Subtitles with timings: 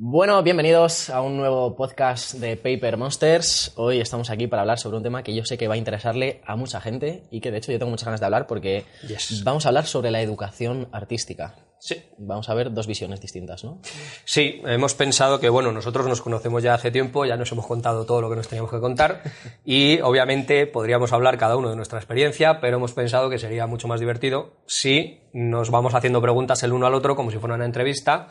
[0.00, 3.72] Bueno, bienvenidos a un nuevo podcast de Paper Monsters.
[3.74, 6.40] Hoy estamos aquí para hablar sobre un tema que yo sé que va a interesarle
[6.46, 9.42] a mucha gente y que de hecho yo tengo muchas ganas de hablar porque Yes.
[9.42, 11.56] vamos a hablar sobre la educación artística.
[11.80, 11.96] Sí.
[12.18, 13.80] Vamos a ver dos visiones distintas, ¿no?
[14.24, 18.04] Sí, hemos pensado que, bueno, nosotros nos conocemos ya hace tiempo, ya nos hemos contado
[18.04, 19.22] todo lo que nos teníamos que contar
[19.64, 23.86] y, obviamente, podríamos hablar cada uno de nuestra experiencia, pero hemos pensado que sería mucho
[23.86, 27.64] más divertido si nos vamos haciendo preguntas el uno al otro como si fuera una
[27.64, 28.26] entrevista,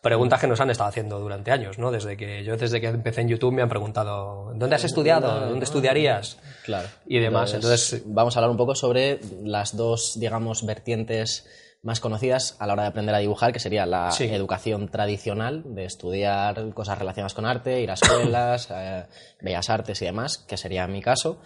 [0.00, 1.90] preguntas que nos han estado haciendo durante años, ¿no?
[1.90, 5.48] Desde que yo, desde que empecé en YouTube, me han preguntado, ¿dónde has estudiado?
[5.48, 6.38] ¿Dónde estudiarías?
[6.64, 6.88] Claro.
[7.06, 7.52] Y demás.
[7.54, 11.46] Entonces, vamos a hablar un poco sobre las dos, digamos, vertientes
[11.82, 14.24] más conocidas a la hora de aprender a dibujar, que sería la Sí.
[14.24, 17.94] educación tradicional, de estudiar cosas relacionadas con arte, ir a
[18.34, 19.04] escuelas, eh,
[19.40, 21.40] bellas artes y demás, que sería mi caso,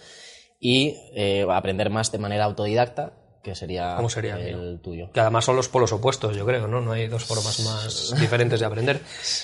[0.59, 3.13] y eh, aprender más de manera autodidacta,
[3.45, 5.11] que sería, ¿Cómo sería el tuyo.
[5.13, 6.81] que además son los polos opuestos, yo creo, ¿no?
[6.81, 9.01] No hay dos formas más diferentes de aprender.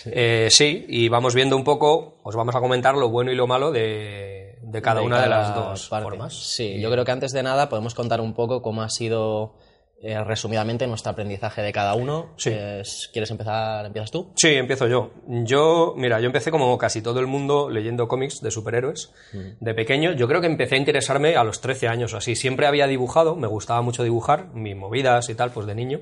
[0.07, 3.47] Eh, sí, y vamos viendo un poco, os vamos a comentar lo bueno y lo
[3.47, 6.05] malo de, de cada De una de las dos parte.
[6.05, 6.35] formas.
[6.35, 9.55] Sí, yo creo que antes de nada podemos contar un poco cómo ha sido
[10.03, 12.33] eh, resumidamente nuestro aprendizaje de cada uno.
[12.37, 12.51] Sí.
[12.51, 13.85] Es- ¿Quieres empezar?
[13.87, 14.33] ¿Empiezas tú?
[14.37, 15.11] Sí, empiezo yo.
[15.27, 19.13] Yo, mira, yo empecé como casi todo el mundo leyendo cómics de superhéroes
[19.61, 20.13] de pequeño.
[20.13, 22.35] Yo creo que empecé a interesarme a los 13 años o así.
[22.37, 26.01] Siempre había dibujado, me gustaba mucho dibujar, mis movidas y tal, pues de niño.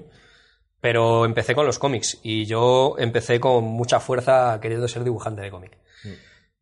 [0.81, 5.51] Pero empecé con los cómics y yo empecé con mucha fuerza queriendo ser dibujante de
[5.51, 5.77] cómic.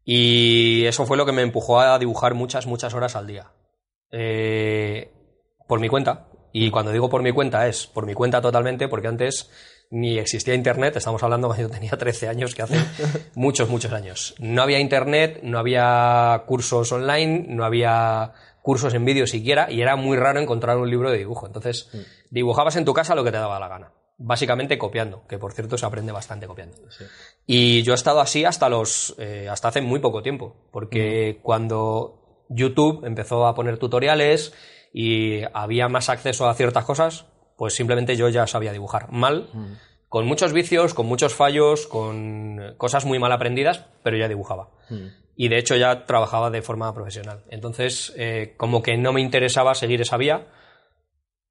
[0.04, 3.50] Y eso fue lo que me empujó a dibujar muchas, muchas horas al día.
[4.10, 5.10] Eh,
[5.66, 6.28] por mi cuenta.
[6.58, 9.50] Y cuando digo por mi cuenta es por mi cuenta totalmente, porque antes
[9.90, 12.78] ni existía internet, estamos hablando cuando yo tenía 13 años, que hace
[13.34, 14.34] muchos, muchos años.
[14.38, 19.96] No había internet, no había cursos online, no había cursos en vídeo siquiera, y era
[19.96, 21.46] muy raro encontrar un libro de dibujo.
[21.46, 21.90] Entonces,
[22.30, 23.92] dibujabas en tu casa lo que te daba la gana.
[24.16, 26.78] Básicamente copiando, que por cierto se aprende bastante copiando.
[27.46, 32.46] Y yo he estado así hasta los eh, hasta hace muy poco tiempo, porque cuando
[32.48, 34.54] YouTube empezó a poner tutoriales
[34.98, 37.26] y había más acceso a ciertas cosas,
[37.58, 39.50] pues simplemente yo ya sabía dibujar mal,
[40.08, 44.70] con muchos vicios, con muchos fallos, con cosas muy mal aprendidas, pero ya dibujaba.
[45.36, 47.44] Y de hecho ya trabajaba de forma profesional.
[47.50, 50.46] Entonces, eh, como que no me interesaba seguir esa vía,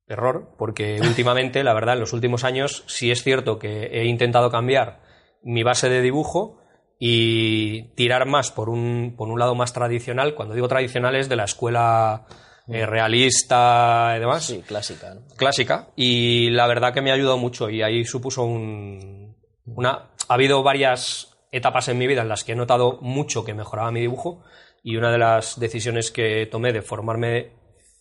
[0.07, 4.49] error, porque últimamente, la verdad, en los últimos años sí es cierto que he intentado
[4.49, 5.03] cambiar
[5.43, 6.63] mi base de dibujo
[6.97, 10.33] y tirar más por un, por un lado más tradicional.
[10.33, 12.25] Cuando digo tradicional es de la escuela
[12.67, 15.13] eh, realista y demás, Sí, clásica.
[15.13, 15.21] ¿no?
[15.35, 15.89] clásica.
[15.95, 20.09] Y la verdad que me ha ayudado mucho y ahí supuso un, una...
[20.27, 23.91] Ha habido varias etapas en mi vida en las que he notado mucho que mejoraba
[23.91, 24.43] mi dibujo
[24.83, 27.51] y una de las decisiones que tomé de formarme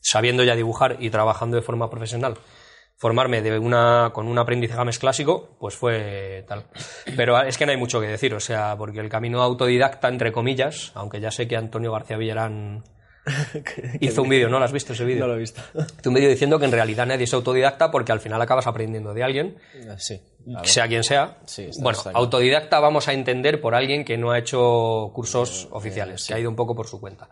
[0.01, 2.37] sabiendo ya dibujar y trabajando de forma profesional,
[2.97, 6.67] formarme de una, con un aprendizaje más clásico, pues fue tal.
[7.17, 10.31] Pero es que no hay mucho que decir, o sea, porque el camino autodidacta, entre
[10.33, 12.85] comillas, aunque ya sé que Antonio García Villarán
[14.01, 14.59] hizo un vídeo, ¿no?
[14.59, 15.21] ¿Lo has visto ese vídeo?
[15.23, 15.63] No lo he visto.
[15.75, 19.15] Hizo un vídeo diciendo que en realidad nadie es autodidacta porque al final acabas aprendiendo
[19.15, 19.57] de alguien,
[19.99, 20.21] sí.
[20.55, 20.69] a ver.
[20.69, 21.39] sea quien sea.
[21.47, 25.69] Sí, está- bueno, está autodidacta vamos a entender por alguien que no ha hecho cursos
[25.71, 27.29] oficiales, que ha ido un poco por su cuenta.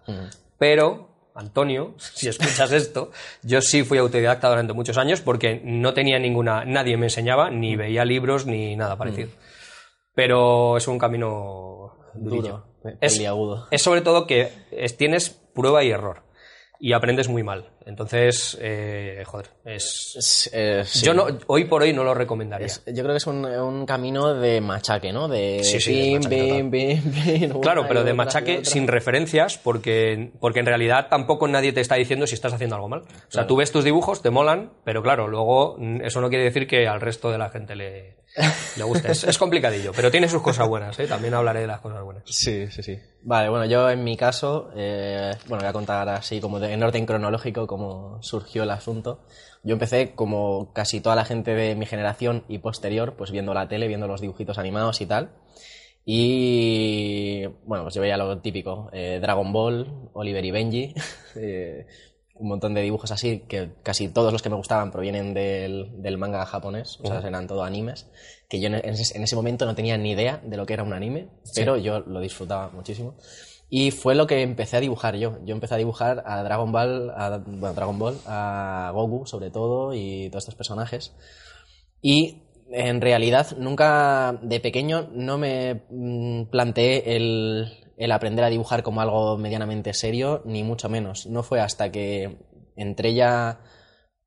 [0.58, 3.10] Pero, Antonio, si escuchas esto,
[3.42, 7.76] yo sí fui autodidacta durante muchos años porque no tenía ninguna, nadie me enseñaba, ni
[7.76, 9.28] veía libros, ni nada parecido.
[10.14, 12.64] Pero es un camino durillo.
[12.82, 13.68] Duro, Es- peliagudo.
[13.70, 16.22] es sobre todo que es- tienes prueba y error
[16.84, 17.68] y aprendes muy mal.
[17.86, 20.14] Entonces, eh, joder, es...
[20.18, 21.04] Es- eh, sí.
[21.06, 22.66] Yo no, hoy por hoy no lo recomendaría.
[22.66, 25.28] Es- yo creo que es un, un camino de machaque, ¿no?
[25.28, 30.66] De Sí, sí, pim, pim, una Claro, pero de machaque sin referencias, porque, porque en
[30.66, 33.02] realidad tampoco nadie te está diciendo si estás haciendo algo mal.
[33.02, 36.42] O sea, tú ves tus dibujos, te molan, pero claro, luego mm, eso no quiere
[36.44, 38.16] decir que al resto de la gente le,
[38.76, 39.10] le guste.
[39.12, 41.06] Es, es complicadillo, pero tiene sus cosas buenas, ¿eh?
[41.06, 42.22] También hablaré de las cosas buenas.
[42.26, 42.98] Sí, sí, sí.
[43.22, 46.82] Vale, bueno, yo en mi caso, eh, bueno, voy a contar así como de- en
[46.82, 49.26] orden cronológico cómo surgió el asunto.
[49.62, 53.68] Yo empecé como casi toda la gente de mi generación y posterior, pues viendo la
[53.68, 55.30] tele, viendo los dibujitos animados y tal.
[56.04, 60.94] Y bueno, pues yo veía lo típico, eh, Dragon Ball, Oliver y Benji,
[61.36, 61.86] eh,
[62.34, 66.18] un montón de dibujos así, que casi todos los que me gustaban provienen del, del
[66.18, 68.08] manga japonés, o sea, eran todo animes,
[68.48, 70.82] que yo en ese, en ese momento no tenía ni idea de lo que era
[70.82, 73.14] un anime, pero yo lo disfrutaba muchísimo.
[73.74, 75.38] Y fue lo que empecé a dibujar yo.
[75.46, 79.94] Yo empecé a dibujar a Dragon Ball, a, bueno, Dragon Ball, a Goku sobre todo
[79.94, 81.14] y todos estos personajes.
[82.02, 88.82] Y en realidad nunca de pequeño no me mm, planteé el, el aprender a dibujar
[88.82, 91.26] como algo medianamente serio, ni mucho menos.
[91.26, 92.38] No fue hasta que
[92.76, 93.60] entré ya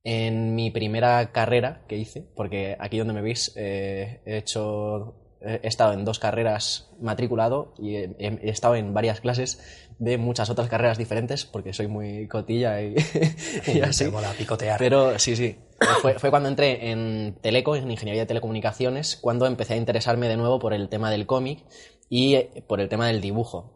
[0.04, 5.68] en mi primera carrera que hice, porque aquí donde me veis eh, he hecho he
[5.68, 9.60] estado en dos carreras matriculado y he, he estado en varias clases
[10.00, 12.96] de muchas otras carreras diferentes porque soy muy cotilla y,
[13.68, 14.06] y así.
[14.06, 14.78] Mola picotear.
[14.80, 15.58] Pero sí, sí.
[16.02, 20.38] Fue, fue cuando entré en Teleco, en Ingeniería de Telecomunicaciones, cuando empecé a interesarme de
[20.38, 21.64] nuevo por el tema del cómic
[22.10, 23.74] y eh, por el tema del dibujo.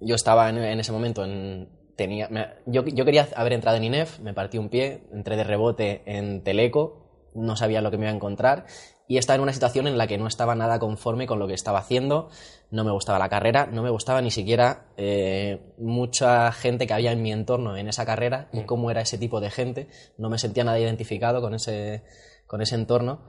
[0.00, 3.84] Yo estaba en, en ese momento en, tenía, me- yo, yo quería haber entrado en
[3.84, 8.04] INEF, me partí un pie, entré de rebote en Teleco, no sabía lo que me
[8.04, 8.66] iba a encontrar
[9.06, 11.54] y estaba en una situación en la que no estaba nada conforme con lo que
[11.54, 12.30] estaba haciendo,
[12.70, 17.12] no me gustaba la carrera, no me gustaba ni siquiera eh, mucha gente que había
[17.12, 20.38] en mi entorno en esa carrera y cómo era ese tipo de gente, no me
[20.38, 22.02] sentía nada identificado con ese,
[22.46, 23.22] con ese entorno.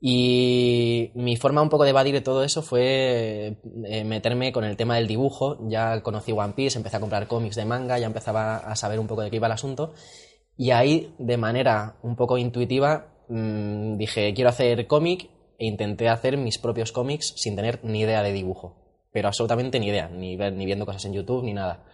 [0.00, 4.94] Y mi forma un poco de evadir todo eso fue eh, meterme con el tema
[4.94, 5.58] del dibujo.
[5.68, 9.08] Ya conocí One Piece, empecé a comprar cómics de manga, ya empezaba a saber un
[9.08, 9.94] poco de qué iba el asunto.
[10.56, 16.36] Y ahí, de manera un poco intuitiva, mm, dije, quiero hacer cómic e intenté hacer
[16.36, 18.76] mis propios cómics sin tener ni idea de dibujo.
[19.12, 21.84] Pero absolutamente ni idea, ni, ni viendo cosas en YouTube, ni nada.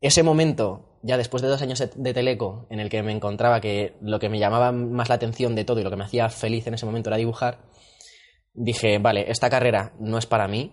[0.00, 3.60] Ese momento, ya después de dos años de- de Teleco, en el que me encontraba
[3.60, 6.28] que lo que me llamaba más la atención de todo y lo que me hacía
[6.30, 7.58] feliz en ese momento era dibujar,
[8.54, 10.72] dije, vale, esta carrera no es para mí,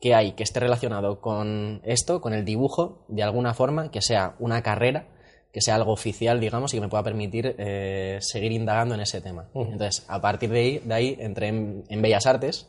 [0.00, 4.36] que hay que esté relacionado con esto, con el dibujo, de alguna forma, que sea
[4.38, 5.08] una carrera,
[5.52, 9.20] que sea algo oficial, digamos, y que me pueda permitir eh, seguir indagando en ese
[9.20, 9.48] tema.
[9.54, 12.68] Entonces, a partir de ahí, de ahí entré en, en Bellas Artes,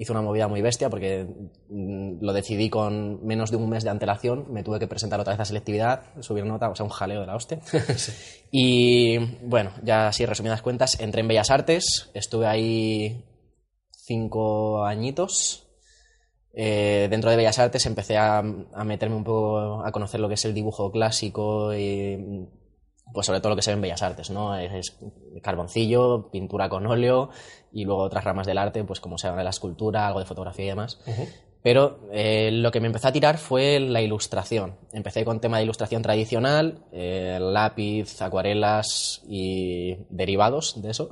[0.00, 1.26] hice una movida muy bestia porque
[1.68, 5.34] mm, lo decidí con menos de un mes de antelación, me tuve que presentar otra
[5.34, 7.60] vez a selectividad, subir nota, o sea, un jaleo de la hostia.
[8.52, 13.24] Y bueno, ya así resumidas cuentas, entré en Bellas Artes, estuve ahí
[13.92, 15.69] cinco añitos.
[16.52, 20.34] Eh, dentro de Bellas Artes empecé a, a meterme un poco a conocer lo que
[20.34, 22.48] es el dibujo clásico y
[23.12, 24.56] pues sobre todo lo que se ve en Bellas Artes, ¿no?
[24.56, 24.98] Es, es
[25.42, 27.30] carboncillo, pintura con óleo
[27.72, 30.68] y luego otras ramas del arte, pues como sea la escultura, algo de fotografía y
[30.68, 30.98] demás.
[31.62, 34.76] Pero eh, lo que me empezó a tirar fue la ilustración.
[34.92, 41.10] Empecé con tema de ilustración tradicional, eh, lápiz, acuarelas y derivados de eso.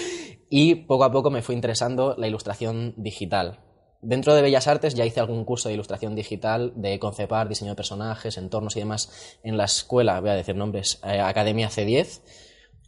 [0.50, 3.60] y poco a poco me fue interesando la ilustración digital.
[4.04, 7.76] Dentro de Bellas Artes ya hice algún curso de ilustración digital, de concepar, diseño de
[7.76, 12.20] personajes, entornos y demás en la escuela, voy a decir nombres, eh, Academia C10,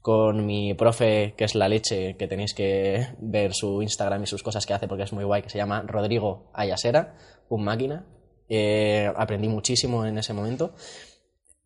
[0.02, 4.42] con mi profe, que es la leche, que tenéis que ver su Instagram y sus
[4.42, 7.16] cosas que hace porque es muy guay, que se llama Rodrigo Ayasera,
[7.48, 8.04] un máquina.
[8.50, 10.74] Eh, aprendí muchísimo en ese momento.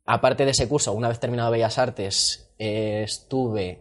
[0.07, 3.81] Aparte de ese curso, una vez terminado Bellas Artes, eh, tuve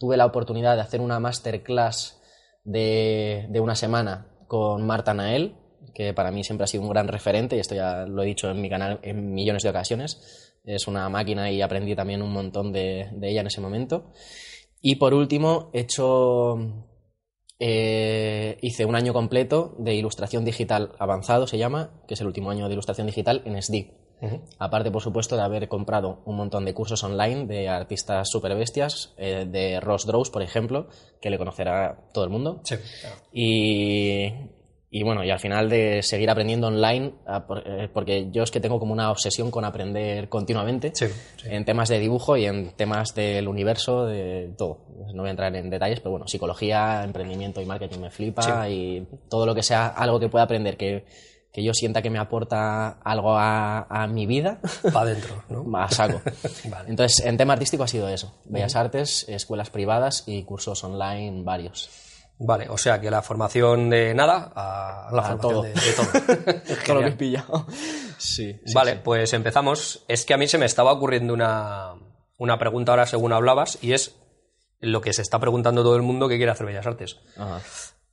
[0.00, 2.18] la oportunidad de hacer una masterclass
[2.64, 5.54] de, de una semana con Marta Nael,
[5.94, 8.50] que para mí siempre ha sido un gran referente, y esto ya lo he dicho
[8.50, 10.52] en mi canal en millones de ocasiones.
[10.62, 14.12] Es una máquina y aprendí también un montón de, ella en ese momento.
[14.82, 16.58] Y por último, he hecho.
[17.58, 22.50] eh, hice un año completo de ilustración digital avanzado, se llama, que es el último
[22.50, 23.56] año de ilustración digital en
[24.58, 29.12] Aparte, por supuesto, de haber comprado un montón de cursos online de artistas super bestias,
[29.16, 30.86] eh, de Ross Draws, por ejemplo,
[31.20, 32.60] que le conocerá todo el mundo.
[32.64, 33.16] Sí, claro.
[33.32, 34.32] Y,
[34.94, 37.14] y bueno, y al final de seguir aprendiendo online,
[37.66, 41.48] eh, porque yo es que tengo como una obsesión con aprender continuamente Sí, sí.
[41.50, 44.80] en temas de dibujo y en temas del universo, de todo.
[45.14, 49.06] No voy a entrar en detalles, pero bueno, psicología, emprendimiento y marketing me flipa y
[49.28, 51.04] todo lo que sea algo que pueda aprender que,
[51.52, 54.58] que yo sienta que me aporta algo a, a mi vida,
[54.92, 55.76] Para adentro, ¿no?
[55.78, 56.20] a saco.
[56.70, 56.88] Vale.
[56.88, 58.34] Entonces, en tema artístico ha sido eso.
[58.46, 61.90] Bellas Artes, escuelas privadas y cursos online varios.
[62.38, 65.62] Vale, o sea que la formación de nada a la A formación todo.
[65.62, 66.62] de, de todo.
[66.86, 67.66] Todo lo que he pillado.
[68.18, 68.58] Sí.
[68.64, 70.04] sí, vale, pues empezamos.
[70.08, 71.92] Es que a mí se me estaba ocurriendo una,
[72.38, 74.16] una pregunta ahora según hablabas y es
[74.80, 77.18] lo que se está preguntando todo el mundo que quiere hacer Bellas Artes.
[77.36, 77.60] Ajá.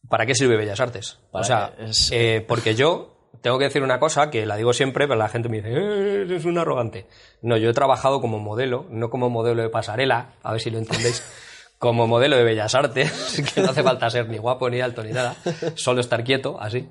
[0.09, 1.17] ¿Para qué sirve Bellas Artes?
[1.31, 4.73] Para o sea, es- eh, porque yo tengo que decir una cosa que la digo
[4.73, 7.07] siempre, pero la gente me dice, "Eh, eres un arrogante.
[7.41, 10.77] No, yo he trabajado como modelo, no como modelo de pasarela, a ver si lo
[10.77, 11.23] entendéis,
[11.79, 15.11] como modelo de Bellas Artes, que no hace falta ser ni guapo, ni alto, ni
[15.11, 15.35] nada,
[15.75, 16.89] solo estar quieto, así.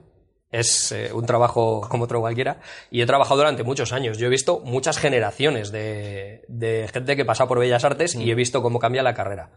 [0.50, 2.60] Es eh, un trabajo como otro cualquiera.
[2.90, 4.16] Y he trabajado durante muchos años.
[4.16, 8.34] Yo he visto muchas generaciones de, de gente que pasa por Bellas Artes y he
[8.34, 9.50] visto cómo cambia la carrera.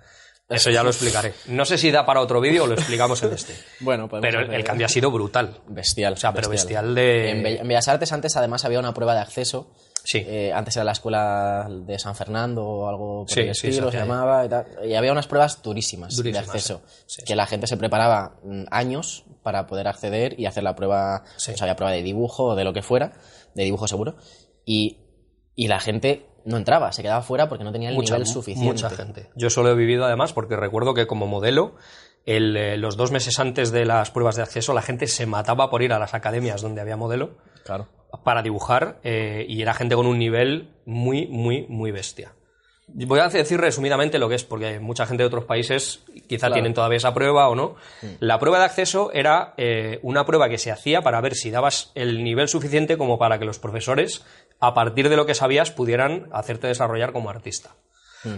[0.52, 1.34] Eso ya lo explicaré.
[1.48, 3.56] No sé si da para otro vídeo o lo explicamos en este.
[3.80, 5.60] Bueno, Pero el, hacer- el cambio ha sido brutal.
[5.68, 6.14] Bestial.
[6.14, 9.14] O sea, pero bestial de- En, Be- en Bellas Artes antes además había una prueba
[9.14, 9.72] de acceso.
[10.04, 10.18] Sí.
[10.26, 13.92] Eh, antes era la escuela de San Fernando o algo por Sí, el sí, estilo,
[13.92, 14.66] se se llamaba y tal.
[14.84, 16.82] Y había unas pruebas durísimas, Durísimas, de acceso.
[17.06, 17.18] sí.
[17.18, 21.24] Sí, que la gente se preparaba mm, años para poder acceder y hacer la prueba.
[21.38, 21.52] Sí.
[21.52, 23.14] Pues había prueba de dibujo o de lo que fuera,
[23.54, 24.16] de dibujo seguro.
[24.66, 24.98] Y,
[25.56, 28.66] y la gente no entraba, se quedaba fuera porque no tenía el Mucha, nivel suficiente.
[28.66, 29.30] mucha gente.
[29.36, 31.76] Yo solo he vivido además porque recuerdo que como modelo
[32.26, 35.70] el, eh, los dos meses antes de las pruebas de acceso la gente se mataba
[35.70, 37.32] por ir a las academias donde había modelo
[37.66, 37.88] Claro.
[38.24, 42.34] para dibujar eh, y era gente con un nivel muy, muy, muy bestia.
[42.94, 46.54] Voy a decir resumidamente lo que es, porque mucha gente de otros países quizá Claro.
[46.56, 47.76] tienen todavía esa prueba o no.
[48.20, 51.92] La prueba de acceso era eh, una prueba que se hacía para ver si dabas
[51.96, 54.26] el nivel suficiente como para que los profesores,
[54.60, 57.72] a partir de lo que sabías, pudieran hacerte desarrollar como artista.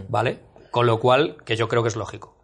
[0.08, 0.40] ¿Vale?
[0.72, 2.38] Con lo cual, que yo creo que es lógico.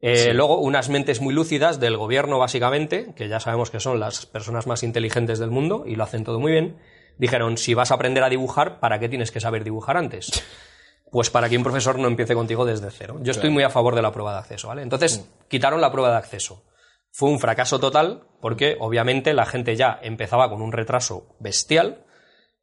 [0.00, 4.26] Eh, Luego, unas mentes muy lúcidas del gobierno, básicamente, que ya sabemos que son las
[4.26, 6.76] personas más inteligentes del mundo y lo hacen todo muy bien,
[7.18, 10.30] dijeron, si vas a aprender a dibujar, ¿para qué tienes que saber dibujar antes?
[11.10, 13.16] Pues para que un profesor no empiece contigo desde cero.
[13.20, 14.82] Yo estoy muy a favor de la prueba de acceso, ¿vale?
[14.82, 16.64] Entonces, quitaron la prueba de acceso.
[17.12, 22.04] Fue un fracaso total porque, obviamente, la gente ya empezaba con un retraso bestial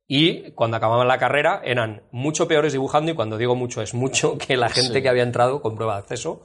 [0.08, 4.38] y cuando acababan la carrera eran mucho peores dibujando y cuando digo mucho es mucho
[4.48, 5.02] que la gente Sí.
[5.02, 6.42] que había entrado con prueba de acceso.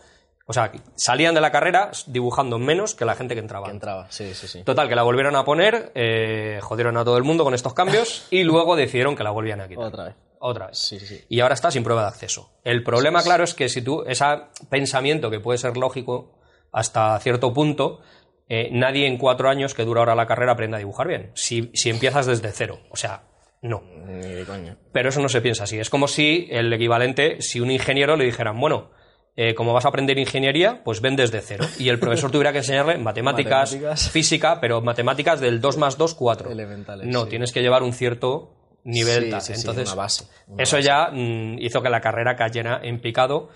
[0.47, 3.67] O sea, salían de la carrera dibujando menos que la gente que entraba.
[3.67, 4.63] Que entraba, sí, sí, sí.
[4.65, 8.27] Total, que la volvieron a poner, eh, jodieron a todo el mundo con estos cambios
[8.31, 9.85] y luego decidieron que la volvían a quitar.
[9.85, 10.15] Otra vez.
[10.41, 10.79] Otra vez.
[10.79, 11.25] Sí, sí.
[11.29, 12.51] Y ahora está sin prueba de acceso.
[12.65, 14.25] El problema, claro, es que si tú, ese
[14.71, 16.39] pensamiento que puede ser lógico
[16.73, 18.01] hasta cierto punto,
[18.49, 21.31] eh, nadie en cuatro años que dura ahora la carrera aprende a dibujar bien.
[21.35, 22.81] Si, si empiezas desde cero.
[22.91, 23.25] O sea,
[23.63, 23.83] no.
[24.07, 24.77] Ni de coña.
[24.93, 25.79] Pero eso no se piensa así.
[25.79, 28.91] Es como si el equivalente, si un ingeniero le dijeran, bueno,
[29.37, 31.65] eh, como vas a aprender ingeniería, pues ven desde cero.
[31.79, 34.11] Y el profesor tuviera que enseñarle matemáticas, Matemáticas.
[34.11, 36.51] física, pero matemáticas del 2 más 2, 4.
[36.51, 37.31] Elementales, No, sí.
[37.31, 38.55] tienes que llevar un cierto
[38.89, 39.25] nivel.
[39.25, 39.41] Sí, tal.
[39.43, 43.49] sí, Entonces, una base, una eso ya mm, hizo que la carrera cayera en picado.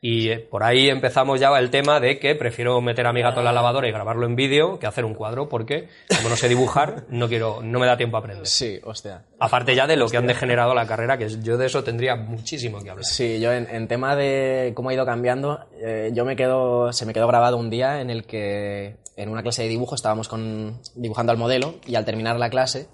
[0.00, 3.40] Y eh, por ahí empezamos ya el tema de que prefiero meter a mi gato
[3.40, 6.48] en la lavadora y grabarlo en vídeo que hacer un cuadro, porque como no sé
[6.48, 8.46] dibujar, no quiero, no me da tiempo a aprender.
[8.46, 9.24] Sí, hostia.
[9.40, 12.80] Aparte ya de lo que han degenerado la carrera, que yo de eso tendría muchísimo
[12.80, 13.04] que hablar.
[13.04, 17.04] Sí, yo en, en tema de cómo ha ido cambiando, eh, yo me quedo, se
[17.04, 20.80] me quedó grabado un día en el que en una clase de dibujo estábamos con,
[20.94, 22.86] dibujando al modelo y al terminar la clase,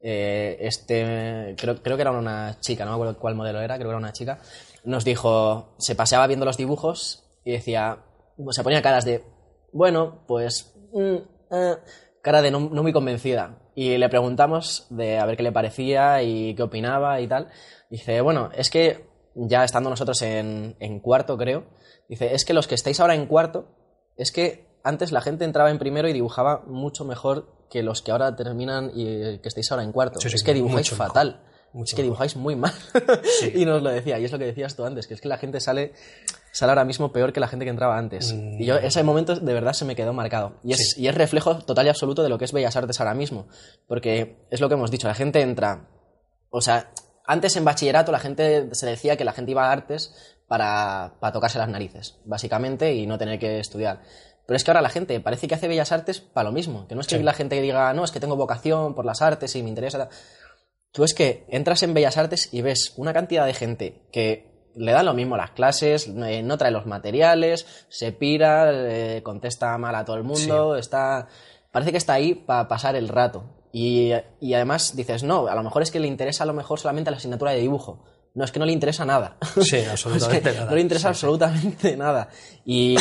[0.00, 3.88] eh, este, creo, creo que era una chica, no me acuerdo cuál modelo era, creo
[3.88, 4.38] que era una chica,
[4.84, 8.04] nos dijo, se paseaba viendo los dibujos y decía,
[8.50, 9.24] se ponía caras de,
[9.72, 11.16] bueno, pues, mm,
[11.50, 11.76] eh",
[12.22, 13.58] cara de no, no muy convencida.
[13.74, 17.48] Y le preguntamos de a ver qué le parecía y qué opinaba y tal.
[17.90, 21.66] Dice, bueno, es que ya estando nosotros en, en cuarto, creo,
[22.08, 23.68] dice, es que los que estáis ahora en cuarto,
[24.16, 28.12] es que antes la gente entraba en primero y dibujaba mucho mejor que los que
[28.12, 30.20] ahora terminan y eh, que estáis ahora en cuarto.
[30.20, 31.42] Sí, sí, es que dibujáis fatal.
[31.72, 32.72] Mucho es que dibujáis muy mal.
[33.54, 35.38] y nos lo decía, y es lo que decías tú antes, que es que la
[35.38, 35.92] gente sale,
[36.52, 38.32] sale ahora mismo peor que la gente que entraba antes.
[38.32, 38.60] Mm.
[38.62, 40.54] Y yo, ese momento de verdad se me quedó marcado.
[40.62, 43.14] Y es, y es reflejo total y absoluto de lo que es Bellas Artes ahora
[43.14, 43.48] mismo.
[43.88, 45.88] Porque es lo que hemos dicho, la gente entra.
[46.50, 46.92] O sea,
[47.26, 51.32] antes en bachillerato la gente se decía que la gente iba a artes para, para
[51.32, 54.00] tocarse las narices, básicamente, y no tener que estudiar.
[54.46, 56.86] Pero es que ahora la gente parece que hace bellas artes para lo mismo.
[56.86, 57.22] Que no es que Sí.
[57.22, 59.98] la gente diga, no, es que tengo vocación por las artes y me interesa.
[59.98, 60.08] tal".
[60.92, 64.92] Tú es que entras en Bellas Artes y ves una cantidad de gente que le
[64.92, 69.94] dan lo mismo las clases, eh, no trae los materiales, se pira, eh, contesta mal
[69.94, 71.28] a todo el mundo, está...
[71.72, 73.44] Parece que está ahí para pasar el rato.
[73.72, 76.78] Y, y además dices, no, a lo mejor es que le interesa a lo mejor
[76.80, 78.04] solamente la asignatura de dibujo.
[78.36, 79.36] No, es que no le interesa nada.
[79.62, 80.70] Sí, Es absolutamente que nada.
[80.70, 81.26] No le interesa Sí, sí.
[81.26, 82.28] absolutamente nada.
[82.64, 82.94] Y,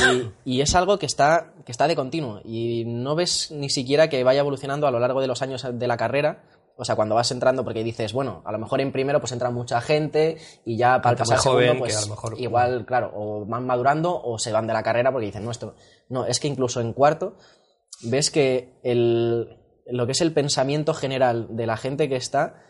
[0.46, 2.40] y es algo que está, que está de continuo.
[2.44, 5.88] Y no ves ni siquiera que vaya evolucionando a lo largo de los años de
[5.88, 6.44] la carrera.
[6.78, 9.50] O sea, cuando vas entrando, porque dices, bueno, a lo mejor en primero pues entra
[9.50, 12.86] mucha gente y ya para el pasar segundo, joven, pues que a lo mejor- igual,
[12.86, 15.76] claro, o van madurando o se van de la carrera porque dicen, no, esto...
[16.10, 17.38] No, es que incluso en cuarto
[18.04, 22.62] ves que el, lo que es el pensamiento general de la gente que está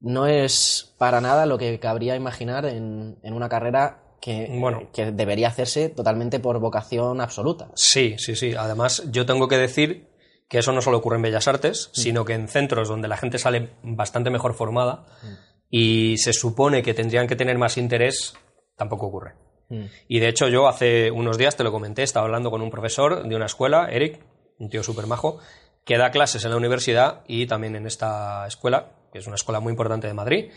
[0.00, 4.90] no es para nada lo que cabría imaginar en, en una carrera que, Bueno.
[4.92, 7.68] que debería hacerse totalmente por vocación absoluta.
[7.74, 8.54] Sí, sí, sí.
[8.56, 10.08] Además, yo tengo que decir
[10.48, 12.00] que eso no solo ocurre en Bellas Artes, Mm.
[12.00, 15.26] sino que en centros donde la gente sale bastante mejor formada Mm.
[15.70, 18.34] y se supone que tendrían que tener más interés,
[18.76, 19.34] tampoco ocurre.
[19.70, 19.84] Mm.
[20.08, 23.26] Y de hecho, yo hace unos días te lo comenté, estaba hablando con un profesor
[23.26, 24.20] de una escuela, Eric,
[24.58, 25.38] un tío súper majo,
[25.84, 29.60] que da clases en la universidad y también en esta escuela, que es una escuela
[29.60, 30.50] muy importante de Madrid,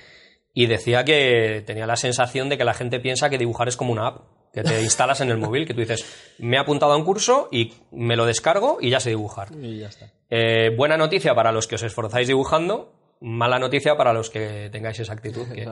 [0.54, 3.92] y decía que tenía la sensación de que la gente piensa que dibujar es como
[3.92, 4.22] una app,
[4.54, 7.48] que te instalas en el móvil, que tú dices, me he apuntado a un curso
[7.52, 9.50] y me lo descargo y ya sé dibujar.
[9.62, 10.12] Y ya está.
[10.30, 15.00] Eh, buena noticia para los que os esforzáis dibujando, mala noticia para los que tengáis
[15.00, 15.46] esa actitud.
[15.54, 15.68] que-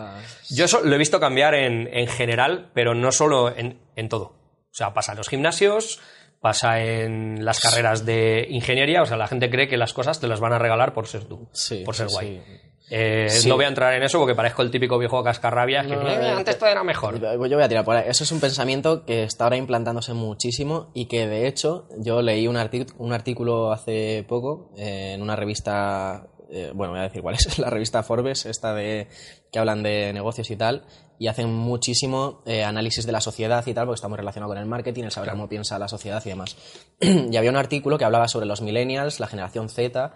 [0.50, 4.26] Yo eso lo he visto cambiar en, en general, pero no solo en, en todo.
[4.26, 6.00] O sea, pasa en los gimnasios,
[6.42, 10.28] pasa en las carreras de ingeniería, o sea, la gente cree que las cosas te
[10.28, 12.42] las van a regalar por ser tú, Sí, por ser guay.
[12.46, 12.62] sí.
[12.92, 16.08] Eh, No voy a entrar en eso porque parezco el típico viejo cascarrabias que No,
[16.08, 17.20] "Eh, antes todo era mejor.
[17.20, 18.04] Yo voy a tirar por ahí.
[18.08, 22.48] Eso es un pensamiento que está ahora implantándose muchísimo y que de hecho yo leí
[22.48, 26.28] un, artículo hace poco eh, en una revista,
[26.76, 29.08] bueno, voy a decir cuál es, la revista Forbes, esta de
[29.52, 30.84] que hablan de negocios y tal,
[31.20, 34.58] y hacen muchísimo eh, análisis de la sociedad y tal, porque está muy relacionado con
[34.58, 36.58] el marketing, el saber cómo piensa la sociedad y demás.
[37.00, 40.14] y había un artículo que hablaba sobre los millennials, la generación Z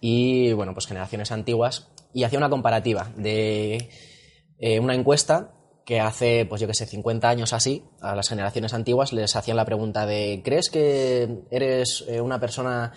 [0.00, 3.90] y, bueno, pues generaciones antiguas, y hacía una comparativa de
[4.58, 5.52] eh, una encuesta
[5.86, 9.56] que hace, pues yo que sé, 50 años así, a las generaciones antiguas les hacían
[9.56, 12.92] la pregunta de ¿crees que eres eh, una persona...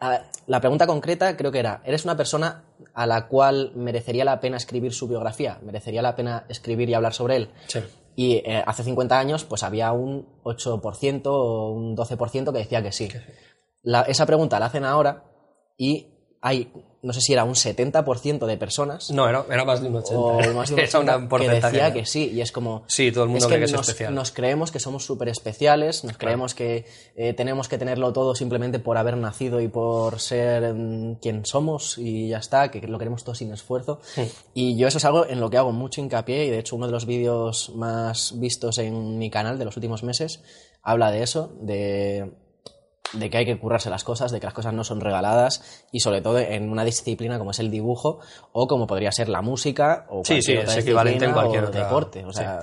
[0.00, 2.64] a- la pregunta concreta creo que era, ¿eres una persona
[2.94, 5.58] a la cual merecería la pena escribir su biografía?
[5.62, 7.50] ¿Merecería la pena escribir y hablar sobre él?
[7.68, 7.80] Sí.
[8.14, 12.92] Y eh, hace 50 años pues había un 8% o un 12% que decía que
[12.92, 13.08] sí.
[13.82, 15.24] La- esa pregunta la hacen ahora
[15.76, 16.15] y
[16.46, 16.70] hay,
[17.02, 19.10] no sé si era un 70% de personas.
[19.10, 20.16] No, era, era más de un 80.
[20.16, 23.10] o más de un Era 80 un que decía que sí y es como Sí,
[23.10, 24.14] todo el mundo es cree que es nos, especial.
[24.14, 26.84] nos creemos que somos súper especiales nos creemos que
[27.16, 31.98] eh, tenemos que tenerlo todo simplemente por haber nacido y por ser mm, quien somos
[31.98, 34.00] y ya está que lo queremos todo sin esfuerzo.
[34.54, 36.86] Y yo eso es algo en lo que hago mucho hincapié y de hecho uno
[36.86, 40.42] de los vídeos más vistos en mi canal de los últimos meses
[40.80, 42.30] habla de eso de
[43.18, 46.00] de que hay que currarse las cosas, de que las cosas no son regaladas y
[46.00, 48.20] sobre todo en una disciplina como es el dibujo
[48.52, 51.68] o como podría ser la música o cualquier sí, otra es equivalente en cualquier o
[51.68, 52.24] otra- deporte.
[52.24, 52.60] O sea,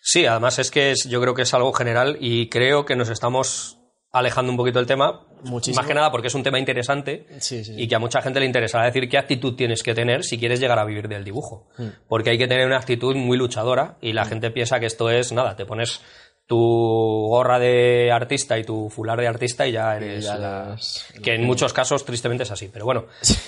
[0.00, 3.10] Sí, además es que es- yo creo que es algo general y creo que nos
[3.10, 3.78] estamos
[4.10, 5.26] alejando un poquito del tema.
[5.44, 5.76] Muchísimo.
[5.82, 7.74] Más que nada porque es un tema interesante Sí, sí, sí.
[7.82, 10.60] y que a mucha gente le interesará decir qué actitud tienes que tener si quieres
[10.60, 11.68] llegar a vivir del dibujo.
[11.76, 11.88] Mm.
[12.08, 15.30] Porque hay que tener una actitud muy luchadora y la gente piensa que esto es
[15.32, 16.00] nada, te pones
[16.48, 21.06] tu gorra de artista y tu fular de artista y ya eres ya la- las-
[21.22, 22.70] que en muchos casos tristemente es así.
[22.72, 23.04] Pero bueno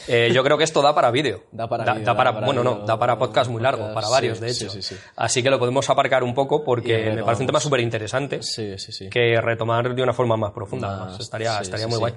[0.07, 1.45] eh, yo creo que esto da para vídeo.
[1.50, 3.78] Da para da, vídeo, da da para, bueno no vídeo, da para podcast muy largo
[3.85, 4.69] podcast, para varios sí, de hecho.
[4.71, 4.97] sí, sí.
[5.16, 8.78] así que lo podemos aparcar un poco porque me parece un tema súper interesante sí,
[8.78, 9.09] sí, sí.
[9.09, 12.12] que retomar de una forma más profunda Más, estaría, estaría muy guay.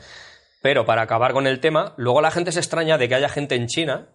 [0.62, 3.56] Pero para acabar con el tema luego la gente se extraña de que haya gente
[3.56, 4.08] en China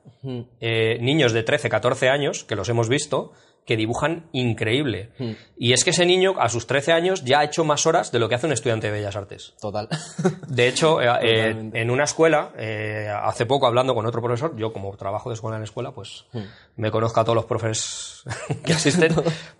[0.60, 3.32] eh, niños de 13, 14 años, que los hemos visto,
[3.66, 5.10] que dibujan increíble.
[5.18, 5.32] Mm.
[5.58, 8.18] Y es que ese niño, a sus 13 años, ya ha hecho más horas de
[8.18, 9.54] lo que hace un estudiante de Bellas Artes.
[9.60, 9.88] Total.
[10.48, 14.72] De hecho, eh, eh, en una escuela, eh, hace poco hablando con otro profesor, yo
[14.72, 16.38] como trabajo de escuela en escuela, pues Mm.
[16.76, 18.22] me conozco a todos los profes
[18.64, 19.14] que asisten,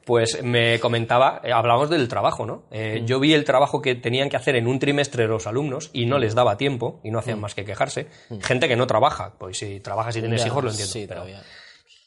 [0.07, 2.57] pues me comentaba, eh, hablábamos del trabajo, ¿no?
[2.71, 2.73] Mm.
[2.73, 6.07] Eh, Yo vi el trabajo que tenían que hacer en un trimestre los alumnos y
[6.07, 8.09] no les daba tiempo y no hacían más que quejarse.
[8.41, 10.93] Gente que no trabaja, pues si trabajas y tienes Ya, hijos lo entiendo.
[10.93, 11.43] Sí, pero- todavía.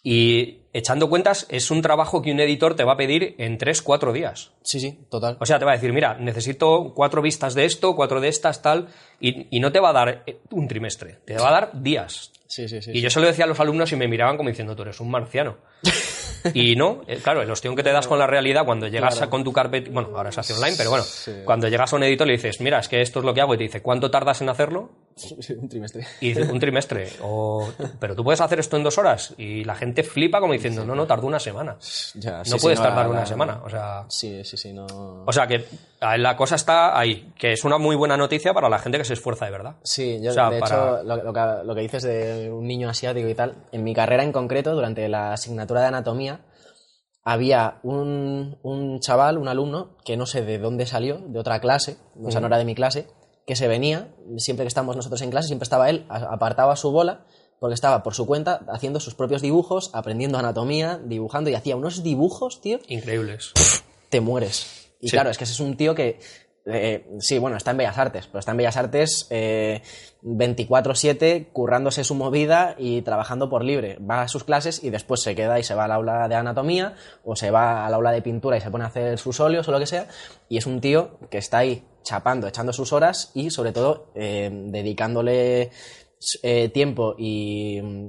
[0.04, 4.12] Y echando cuentas, es un trabajo que un editor te va a pedir en 3-4
[4.14, 4.52] días.
[4.64, 5.38] Sí, sí, total.
[5.40, 8.62] O sea, te va a decir, mira, necesito cuatro vistas de esto, cuatro de estas,
[8.62, 8.88] tal,
[9.20, 12.32] y, y no te va a dar eh, un trimestre, te va a dar días.
[12.48, 12.92] Sí, sí, sí.
[12.94, 15.00] Y yo se lo decía a los alumnos y me miraban como diciendo, tú eres
[15.00, 15.58] un marciano.
[16.54, 19.28] y no, eh, claro, el ostión que te das con la realidad cuando llegas Claro.
[19.28, 21.32] a- con tu carpet, bueno, ahora se hace online, pero bueno, Sí.
[21.46, 23.42] cuando llegas a un editor y le dices, mira, es que esto es lo que
[23.42, 24.90] hago, y te dice, ¿cuánto tardas en hacerlo?
[25.40, 26.06] Sí, un trimestre.
[26.20, 27.08] Y un trimestre.
[27.22, 29.34] O, pero tú puedes hacer esto en dos horas.
[29.38, 31.78] Y la gente flipa como diciendo, no, no, tardó una semana.
[32.16, 33.62] Ya, No sí, sí, puedes tardar la- una semana.
[33.64, 34.86] O sea, Sí, sí, sí, no.
[35.26, 35.66] o sea que
[36.18, 39.14] la cosa está ahí, que es una muy buena noticia para la gente que se
[39.14, 39.76] esfuerza de verdad.
[39.84, 42.66] Sí, yo O sea, de para- hecho, lo, lo que, lo que dices de un
[42.68, 46.42] niño asiático y tal, en mi carrera en concreto, durante la asignatura de anatomía,
[47.24, 51.98] había un, un chaval, un alumno, que no sé de dónde salió, de otra clase,
[52.24, 53.08] o sea, no era de mi clase,
[53.52, 56.92] que se venía, siempre que estábamos nosotros en clase, siempre estaba él, a- apartaba su
[56.92, 57.26] bola,
[57.60, 62.02] porque estaba por su cuenta haciendo sus propios dibujos, aprendiendo anatomía, dibujando, y hacía unos
[62.02, 63.52] dibujos, tío, Increíbles.
[64.10, 64.90] te mueres.
[65.00, 65.12] Y Sí.
[65.16, 66.20] claro, es que ese es un tío que,
[66.66, 69.82] eh, sí, bueno, está en Bellas Artes, pero está en Bellas Artes eh,
[70.24, 73.98] 24/7 currándose su movida y trabajando por libre.
[74.00, 76.96] Va a sus clases y después se queda y se va al aula de anatomía
[77.24, 79.72] o se va al aula de pintura y se pone a hacer sus óleos o
[79.72, 80.08] lo que sea.
[80.50, 84.50] Y es un tío que está ahí chapando, echando sus horas y sobre todo eh,
[84.52, 85.72] dedicándole
[86.44, 88.08] eh, tiempo y mm,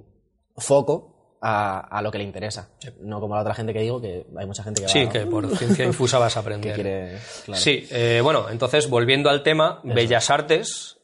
[0.57, 2.70] foco a, a lo que le interesa.
[3.00, 5.26] No como la otra gente que digo, que hay mucha gente que va Sí, que
[5.26, 6.74] por ciencia infusa vas a aprender.
[6.74, 7.18] que quiere.
[7.44, 7.61] claro.
[7.61, 10.98] Sí, eh, bueno, entonces volviendo al tema, Bellas Artes,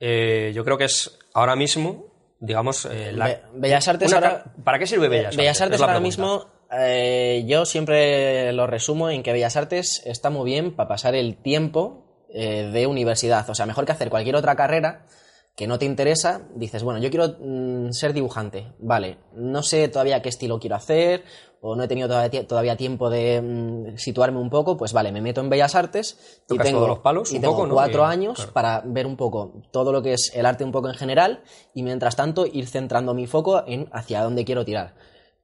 [0.00, 2.06] yo creo que es ahora mismo,
[2.40, 5.36] digamos, la- Be- Bellas Artes ahora- ¿Para qué sirve Bellas Artes?
[5.38, 6.06] Bellas Es Artes ahora pregunta.
[6.06, 11.14] mismo, eh, yo siempre lo resumo en que Bellas Artes está muy bien para pasar
[11.16, 13.48] el tiempo eh, de universidad.
[13.50, 15.06] O sea, mejor que hacer cualquier otra carrera,
[15.56, 20.22] que no te interesa, dices, bueno, yo quiero mm, ser dibujante, vale, no sé todavía
[20.22, 21.24] qué estilo quiero hacer,
[21.60, 25.20] o no he tenido todavía, todavía tiempo de mm, situarme un poco, pues vale, me
[25.20, 28.52] meto en Bellas Artes y tengo, los palos y un tengo cuatro años claro.
[28.52, 31.42] para ver un poco todo lo que es el arte un poco en general
[31.74, 34.94] y mientras tanto ir centrando mi foco en hacia dónde quiero tirar.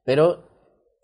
[0.05, 0.44] Pero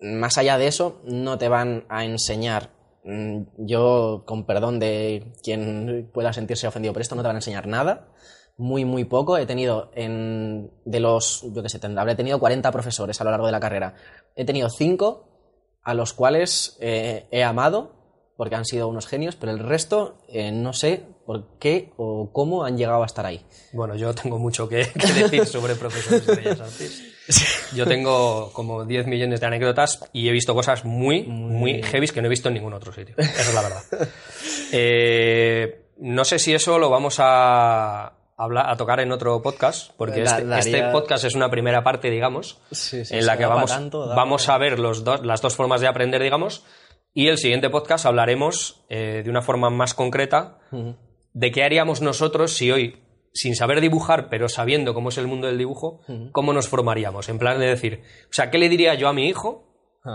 [0.01, 2.71] más allá de eso, no te van a enseñar,
[3.05, 7.67] yo con perdón de quien pueda sentirse ofendido por esto, no te van a enseñar
[7.67, 8.09] nada,
[8.57, 9.37] muy, muy poco.
[9.39, 13.47] He tenido en, de los, yo qué sé, habré tenido 40 profesores a lo largo
[13.47, 13.95] de la carrera.
[14.37, 15.29] He tenido 5
[15.83, 17.97] a los cuales eh, he amado,
[18.37, 22.65] porque han sido unos genios, pero el resto eh, no sé por qué o cómo
[22.65, 23.45] han llegado a estar ahí.
[23.73, 27.12] Bueno, yo tengo mucho que, que decir sobre profesores de Bellas Artes.
[27.75, 32.21] Yo tengo como 10 millones de anécdotas y he visto cosas muy, muy heavy que
[32.21, 33.15] no he visto en ningún otro sitio.
[33.19, 33.83] Esa es la verdad.
[34.73, 40.23] Eh, no sé si eso lo vamos a, hablar, a tocar en otro podcast, porque
[40.23, 43.47] Da- este, daría- este podcast es una primera parte, digamos, Sí, sí, en la que
[43.47, 46.65] vamos, tanto, da vamos a ver los dos, las dos formas de aprender, digamos,
[47.15, 50.59] y el siguiente podcast hablaremos eh, de una forma más concreta
[51.35, 52.97] de qué haríamos nosotros si hoy,
[53.33, 56.01] sin saber dibujar, pero sabiendo cómo es el mundo del dibujo,
[56.33, 57.29] cómo nos formaríamos.
[57.29, 59.65] En plan de decir, o sea, ¿qué le diría yo a mi hijo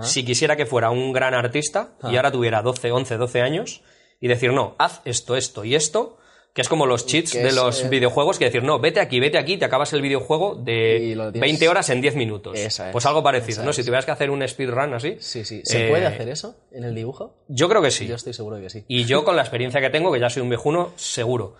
[0.01, 3.83] si quisiera que fuera un gran artista y ahora tuviera 12, 11, 12 años
[4.19, 6.17] y decir, no, haz esto, esto y esto?
[6.57, 9.19] Que es como los cheats de es, los eh, videojuegos que decir, no, vete aquí,
[9.19, 12.57] vete aquí, te acabas el videojuego de tienes- 20 horas en 10 minutos.
[12.57, 13.69] Esa es, pues algo parecido, ¿no?
[13.69, 13.75] es.
[13.75, 15.17] Si tuvieras que hacer un speedrun así.
[15.19, 15.61] Sí, sí.
[15.63, 17.45] ¿Se eh, puede hacer eso en el dibujo?
[17.47, 18.07] Yo creo que sí.
[18.07, 18.83] Yo estoy seguro de que sí.
[18.87, 21.57] Y yo, con la experiencia que tengo, que ya soy un viejuno, seguro.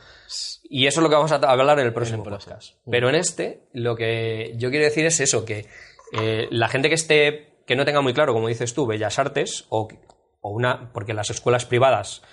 [0.68, 2.74] Y eso es lo que vamos a hablar en el próximo podcast.
[2.90, 5.68] Pero en este, lo que yo quiero decir es eso, que
[6.20, 9.66] eh, la gente que esté, que no tenga muy claro, como dices tú, Bellas Artes,
[9.70, 9.90] o,
[10.42, 12.24] o una, porque las escuelas privadas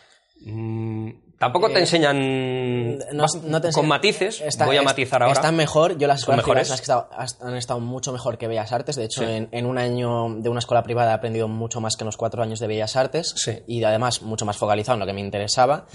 [0.46, 5.22] mm, tampoco te enseñan Eh, no- no te con enseñan- matices, Está- voy a matizar
[5.22, 5.32] ahora.
[5.34, 5.98] Están mejor.
[5.98, 8.72] Yo las escuelas privadas las que he estado- has- han estado mucho mejor que Bellas
[8.72, 8.96] Artes.
[8.96, 9.30] De hecho, Sí.
[9.30, 12.16] en, en un año de una escuela privada he aprendido mucho más que en los
[12.16, 13.32] cuatro años de Bellas Artes.
[13.36, 13.62] Sí.
[13.66, 15.86] Y además mucho más focalizado en lo que me interesaba.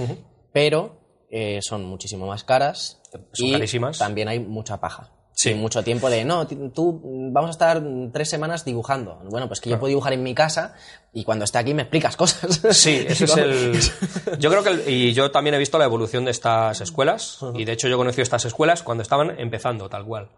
[0.51, 0.99] Pero
[1.31, 3.01] eh, son muchísimo más caras.
[3.33, 3.97] Son y carísimas.
[3.99, 5.11] también hay mucha paja.
[5.41, 5.53] Sí.
[5.53, 9.21] Mucho tiempo de, no, tú mm, vamos a estar mm, tres semanas dibujando.
[9.29, 10.75] Bueno, pues que yo puedo dibujar en mi casa
[11.13, 12.59] y cuando esté aquí me explicas cosas.
[12.75, 13.79] Sí, ese es el.
[14.39, 14.69] Yo creo que.
[14.69, 17.39] el- y yo también he visto la evolución de estas escuelas.
[17.55, 20.29] Y de hecho, yo conocí estas escuelas cuando estaban empezando, tal cual.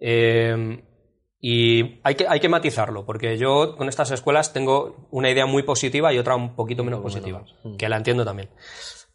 [0.00, 0.82] Eh,
[1.40, 5.62] y hay que, hay que matizarlo, porque yo con estas escuelas tengo una idea muy
[5.62, 7.42] positiva y otra un poquito menos positiva,
[7.78, 8.50] que la entiendo también.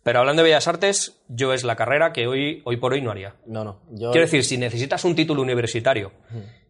[0.03, 3.11] Pero hablando de Bellas Artes, yo es la carrera que hoy, hoy por hoy no
[3.11, 3.35] haría.
[3.45, 3.79] No, no.
[3.91, 6.11] Yo, Quiero decir, si necesitas un título universitario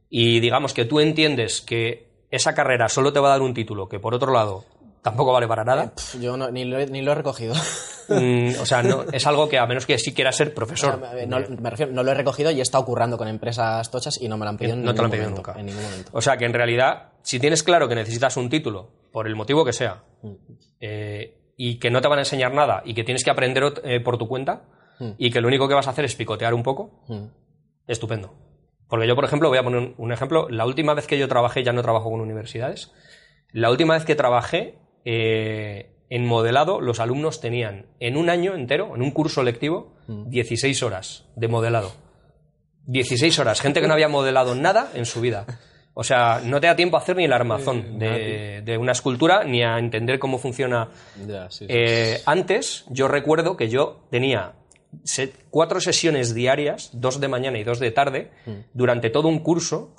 [0.10, 3.88] y digamos que tú entiendes que esa carrera solo te va a dar un título,
[3.88, 4.66] que por otro lado
[5.02, 7.54] tampoco vale para nada, yo no- ni, lo he, ni lo he recogido.
[8.10, 10.96] mm, o sea, no, es algo que a menos que sí quieras ser profesor.
[10.96, 13.90] O sea, no, me refiero, no lo he recogido y he estado currando con empresas
[13.90, 15.60] tochas y no me lo han pedido en No te lo han pedido momento, nunca.
[15.60, 16.12] En ningún momento.
[16.14, 19.64] O sea, que en realidad, si tienes claro que necesitas un título, por el motivo
[19.66, 20.04] que sea,
[20.80, 24.00] eh, y que no te van a enseñar nada y que tienes que aprender eh,
[24.00, 24.64] por tu cuenta,
[25.18, 27.26] y que lo único que vas a hacer es picotear un poco, Mm.
[27.88, 28.34] estupendo.
[28.88, 30.48] Porque yo, por ejemplo, voy a poner un- un ejemplo.
[30.50, 32.92] La última vez que yo trabajé, ya no trabajo con universidades,
[33.52, 38.96] la última vez que trabajé eh, en modelado, los alumnos tenían en un año entero,
[38.96, 41.92] en un curso lectivo, 16 horas de modelado.
[42.86, 43.62] 16 horas.
[43.62, 45.46] Gente que no había modelado nada en su vida.
[45.94, 49.44] O sea, no te da tiempo a hacer ni el armazón de, de una escultura
[49.44, 50.90] ni a entender cómo funciona
[51.28, 51.68] Ya, sí, sí.
[51.70, 54.54] eh, antes, yo recuerdo que yo tenía
[55.50, 58.32] cuatro sesiones diarias, dos de mañana y dos de tarde,
[58.74, 59.96] durante todo un curso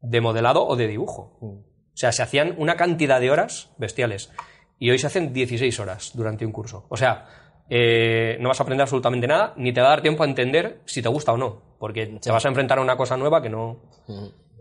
[0.00, 1.36] de modelado o de dibujo.
[1.40, 4.30] O sea, se hacían una cantidad de horas bestiales.
[4.78, 6.86] Y hoy se hacen 16 horas durante un curso.
[6.88, 7.26] O sea,
[7.68, 10.80] eh, no vas a aprender absolutamente nada, ni te va a dar tiempo a entender
[10.86, 11.62] si te gusta o no.
[11.78, 13.78] Porque te vas a enfrentar a una cosa nueva que no.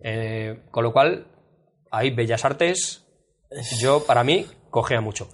[0.04, 1.28] Eh, con lo cual,
[1.92, 3.06] hay bellas artes.
[3.80, 5.30] Yo, para mí, cogea mucho.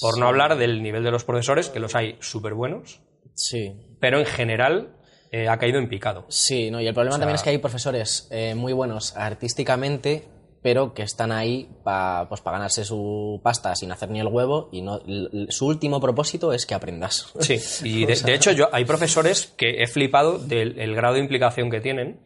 [0.00, 3.00] Por no hablar del nivel de los profesores, que los hay súper buenos,
[3.34, 4.96] Sí, pero en general
[5.32, 6.26] eh, ha caído en picado.
[6.28, 10.24] sí, no, y el problema también es que hay profesores eh, muy buenos artísticamente,
[10.62, 14.68] pero que están ahí para pues, pa ganarse su pasta sin hacer ni el huevo
[14.72, 15.00] y no,
[15.48, 17.32] su último propósito es que aprendas.
[17.40, 21.20] Sí, y de, de hecho yo hay profesores que he flipado del el grado de
[21.20, 22.20] implicación que tienen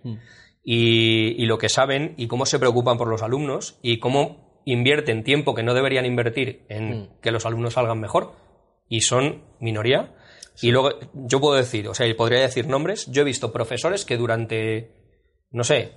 [0.64, 5.24] y, y lo que saben y cómo se preocupan por los alumnos y cómo invierten
[5.24, 8.32] tiempo que no deberían invertir en que los alumnos salgan mejor
[8.88, 10.14] y son minoría.
[10.62, 14.16] Y luego yo puedo decir, o sea, podría decir nombres, yo he visto profesores que
[14.16, 14.92] durante,
[15.50, 15.92] no sé,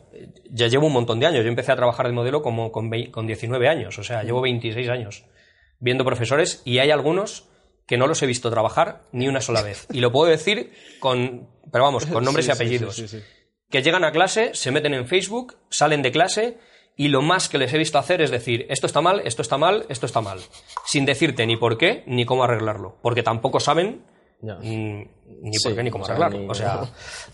[0.50, 3.28] ya llevo un montón de años, yo empecé a trabajar de modelo como con, con
[3.28, 5.26] 19 años, o sea, llevo 26 años
[5.80, 7.48] viendo profesores y hay algunos
[7.86, 9.88] que no los he visto trabajar ni una sola vez.
[9.94, 12.96] Y lo puedo decir con, pero vamos, con nombres Sí, y sí, apellidos.
[12.96, 13.24] sí, sí, sí.
[13.70, 16.58] Que llegan a clase, se meten en Facebook, salen de clase
[16.96, 19.58] y lo más que les he visto hacer es decir, esto está mal, esto está
[19.58, 20.40] mal, esto está mal.
[20.86, 22.98] Sin decirte ni por qué ni cómo arreglarlo.
[23.02, 24.04] Porque tampoco saben
[24.42, 26.40] ni Sí, por qué ni cómo o sea, arreglarlo.
[26.46, 26.82] ni- O sea,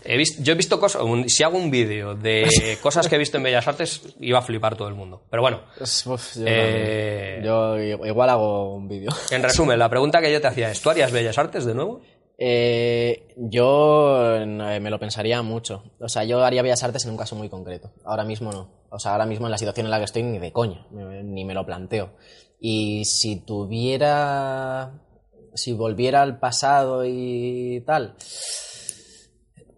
[0.04, 2.46] he visto, yo he visto cosas, un- si hago un vídeo de
[2.82, 5.22] cosas que he visto en Bellas Artes, iba a flipar todo el mundo.
[5.30, 7.40] Pero bueno, uf, yo, Eh.
[7.44, 9.10] Yo igual hago un vídeo.
[9.30, 12.00] en resumen, la pregunta que yo te hacía es, ¿tú harías Bellas Artes de nuevo?
[12.36, 14.46] Eh, yo eh,
[14.80, 15.84] me lo pensaría mucho.
[16.00, 17.92] O sea, yo haría Bellas Artes en un caso muy concreto.
[18.04, 18.70] Ahora mismo no.
[18.90, 21.22] O sea, ahora mismo en la situación en la que estoy ni de coña, me-
[21.22, 22.14] ni me lo planteo.
[22.60, 25.00] Y si tuviera,
[25.54, 28.16] si volviera al pasado y tal,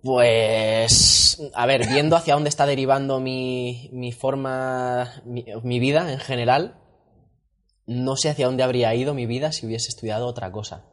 [0.02, 6.18] pues, a ver, viendo hacia dónde está derivando mi, mi forma, mi, mi vida en
[6.20, 6.78] general,
[7.86, 10.84] no sé hacia dónde habría ido mi vida si hubiese estudiado otra cosa.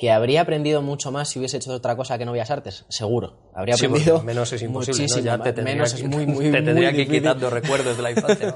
[0.00, 3.50] Que habría aprendido mucho más si hubiese hecho otra cosa que no Bellas Artes, seguro.
[3.54, 5.18] Habría aprendido menos es imposible, ¿no?
[5.20, 7.96] Ya te tendría menos que, es muy, muy, te muy tendría que ir quitando recuerdos
[7.98, 8.54] de la infancia.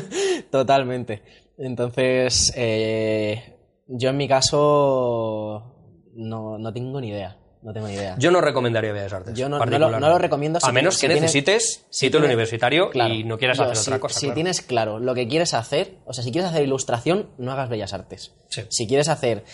[0.50, 1.22] Totalmente.
[1.58, 5.74] Entonces, eh, yo en mi caso
[6.14, 7.36] no, no tengo ni idea.
[7.62, 8.16] No tengo ni idea.
[8.18, 9.34] Yo no recomendaría Bellas Artes.
[9.34, 10.00] Yo no- no lo- particularmente.
[10.06, 13.12] no lo recomiendo si a menos que si necesites si título universitario Claro.
[13.12, 14.18] y no quieras hacer si, otra cosa.
[14.18, 14.34] Si claro.
[14.34, 17.92] tienes claro lo que quieres hacer, o sea, si quieres hacer ilustración, no hagas bellas
[17.92, 18.32] artes.
[18.48, 18.62] Sí.
[18.70, 19.44] Si quieres hacer,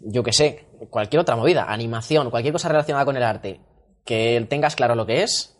[0.00, 3.60] yo qué sé, cualquier otra movida, animación, cualquier cosa relacionada con el arte,
[4.04, 5.56] que tengas claro lo que es,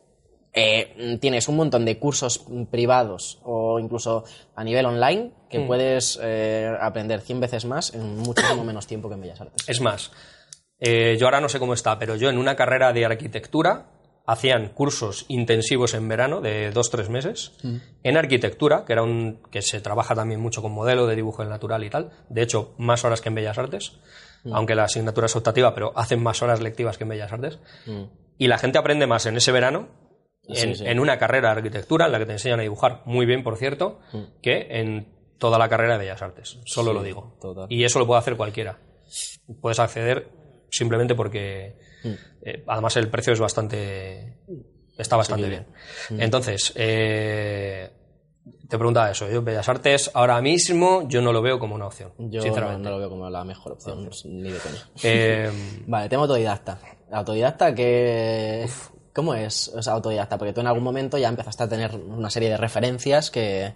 [0.52, 5.66] eh, tienes un montón de cursos privados o incluso a nivel online que Hmm.
[5.66, 9.68] puedes eh, aprender 100 veces más en muchísimo menos tiempo que en bellas artes.
[9.68, 10.10] Es más,
[10.78, 13.86] eh, yo ahora no sé cómo está, pero yo en una carrera de arquitectura
[14.26, 17.52] hacían cursos intensivos en verano de dos tres meses
[18.02, 21.48] en arquitectura, que era un que se trabaja también mucho con modelo de dibujo en
[21.48, 22.10] natural y tal.
[22.28, 23.98] De hecho, más horas que en Bellas Artes,
[24.52, 27.58] aunque la asignatura es optativa, pero hacen más horas lectivas que en Bellas Artes.
[27.86, 28.02] Mm.
[28.38, 29.88] Y la gente aprende más en ese verano.
[30.48, 30.84] En, sí.
[30.86, 33.56] en una carrera de arquitectura en la que te enseñan a dibujar muy bien, por
[33.56, 33.98] cierto,
[34.42, 35.08] que en
[35.38, 36.58] toda la carrera de Bellas Artes.
[36.64, 36.94] Solo Mm.
[36.94, 37.36] Sí, lo digo.
[37.40, 37.66] total.
[37.68, 38.78] Y eso lo puede hacer cualquiera.
[39.60, 40.28] Puedes acceder
[40.70, 42.12] simplemente porque Mm.
[42.42, 44.34] eh, además el precio es bastante
[44.98, 45.66] está bastante bien.
[46.10, 46.20] Mm.
[46.20, 47.90] Entonces, eh,
[48.68, 49.28] te preguntaba eso.
[49.28, 52.82] Yo Bellas Artes ahora mismo yo no lo veo como una opción, Yo no, sinceramente.
[52.82, 54.88] no lo veo como la mejor opción, ni de coña.
[55.02, 55.50] Eh,
[55.86, 56.78] Vale, tema autodidacta.
[57.10, 58.68] Autodidacta, que
[59.16, 60.36] ¿Cómo es o sea, autodidacta?
[60.36, 63.72] Porque tú en algún momento ya empezaste a tener una serie de referencias que,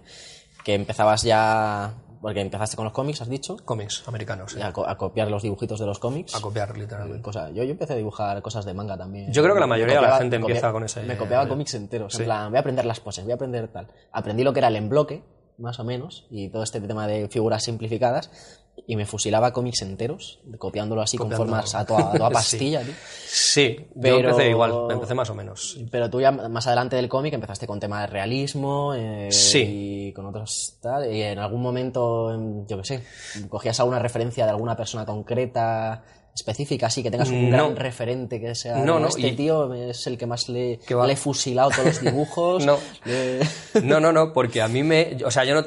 [0.63, 1.95] que empezabas ya...
[2.21, 4.59] Porque empezaste con los cómics, has dicho, cómics americanos, sí.
[4.59, 6.35] y a, co- a copiar los dibujitos de los cómics.
[6.35, 7.21] a copiar literalmente.
[7.23, 9.31] Cosa- yo, yo empecé a dibujar cosas de manga también.
[9.33, 12.13] Yo creo que la mayoría de la gente empieza con ese- Me copiaba cómics enteros.
[12.13, 12.19] Sí.
[12.21, 13.87] En plan, voy a aprender las poses, voy a aprender tal.
[14.11, 15.23] Aprendí lo que era el embloque,
[15.61, 18.29] más o menos, y todo este tema de figuras simplificadas.
[18.87, 21.37] Y me fusilaba cómics enteros, copiándolo así Copiando.
[21.37, 22.33] con formas a toda, a toda Sí.
[22.33, 22.81] pastilla.
[23.27, 25.77] Sí, yo Pero- empecé igual, empecé más o menos.
[25.91, 30.07] Pero tú ya más adelante del cómic empezaste con tema de realismo eh, Sí.
[30.09, 32.31] y con otros tal, y en algún momento,
[32.67, 33.03] yo qué sé,
[33.49, 37.57] cogías alguna referencia de alguna persona concreta específica, así que tengas un No.
[37.57, 40.95] gran referente que sea No, no, este y- tío es el que más le, Que
[40.95, 42.65] le he fusilado todos los dibujos.
[42.65, 42.77] No.
[43.05, 43.39] le-
[43.83, 45.17] No, no, no, porque a mí me.
[45.25, 45.65] O sea, yo no.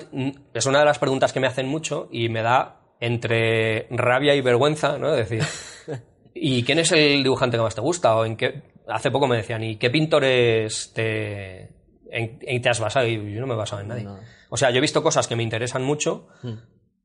[0.55, 4.41] Es una de las preguntas que me hacen mucho y me da entre rabia y
[4.41, 5.15] vergüenza, ¿no?
[5.15, 5.45] Es decir,
[6.35, 8.17] ¿y quién es el dibujante que más te gusta?
[8.17, 8.63] O en qué.
[8.89, 11.63] Hace poco me decían, ¿y qué pintores te.
[12.11, 13.07] en, en te has basado?
[13.07, 14.07] Y yo no me he basado en nadie.
[14.51, 16.29] O sea, yo he visto cosas que me interesan mucho,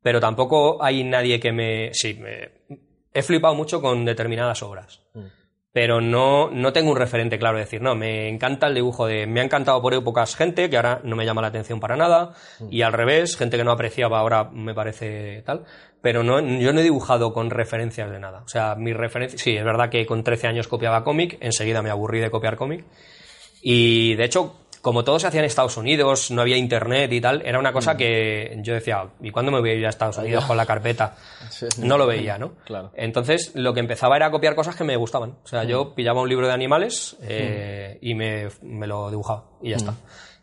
[0.02, 1.90] pero tampoco hay nadie que me.
[1.94, 2.52] Sí, me-
[3.14, 5.02] he flipado mucho con determinadas obras.
[5.72, 9.28] Pero no, no tengo un referente claro de decir, no, me encanta el dibujo de,
[9.28, 12.34] me ha encantado por épocas gente que ahora no me llama la atención para nada,
[12.72, 15.66] y al revés, gente que no apreciaba ahora me parece tal,
[16.02, 18.42] pero no, yo no he dibujado con referencias de nada.
[18.44, 21.92] O sea, mi referencia, sí, es verdad que con 13 años copiaba cómic, enseguida me
[21.92, 22.84] aburrí de copiar cómic,
[23.62, 27.42] y de hecho, como todo se hacía en Estados Unidos, no había internet y tal,
[27.46, 30.46] era una cosa que yo decía, ¿y cuándo me voy a ir a Estados Unidos
[30.46, 31.16] con la carpeta?
[31.80, 32.54] No lo veía, ¿no?
[32.66, 32.92] Claro.
[32.96, 35.32] Entonces, lo que empezaba era copiar cosas que me gustaban.
[35.44, 39.72] O sea, yo pillaba un libro de animales eh, y me, me lo dibujaba y
[39.72, 39.96] ya está.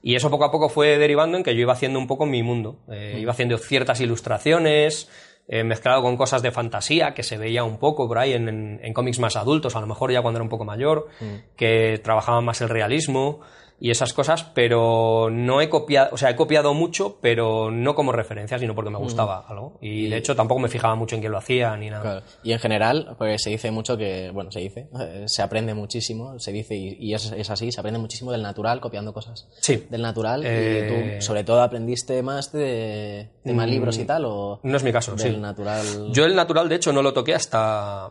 [0.03, 2.43] Y eso poco a poco fue derivando en que yo iba haciendo un poco mi
[2.43, 2.81] mundo.
[2.91, 5.09] Eh, Iba haciendo ciertas ilustraciones,
[5.49, 8.81] eh, mezclado con cosas de fantasía que se veía un poco por ahí en, en-
[8.83, 11.09] en cómics más adultos, a lo mejor ya cuando era un poco mayor,
[11.57, 13.41] que trabajaban más el realismo.
[13.79, 18.11] Y esas cosas, pero no he copiado, o sea, he copiado mucho, pero no como
[18.11, 19.77] referencia, sino porque me gustaba algo.
[19.83, 22.03] Y de hecho tampoco me fijaba mucho en quién lo hacía ni nada.
[22.03, 22.23] Claro.
[22.43, 26.39] Y en general, pues se dice mucho que, bueno, se dice, eh, se aprende muchísimo,
[26.39, 29.47] se dice, y, y es, es así, se aprende muchísimo del natural copiando cosas.
[29.61, 29.87] Sí.
[29.91, 34.25] Del natural, Eh, y tú, sobre todo, aprendiste más de, de más libros y tal,
[34.25, 35.39] o No es mi caso, del sí.
[35.41, 35.85] natural.
[36.13, 38.11] Yo el natural, de hecho, no lo toqué hasta,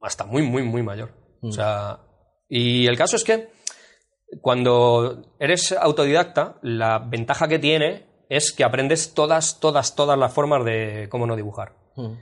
[0.00, 1.10] hasta muy, muy, muy mayor.
[1.42, 1.98] O sea,
[2.48, 3.48] y el caso es que
[4.40, 10.64] cuando eres autodidacta, la ventaja que tiene es que aprendes todas, todas, todas las formas
[10.64, 11.74] de cómo no dibujar.
[11.96, 12.12] Mm.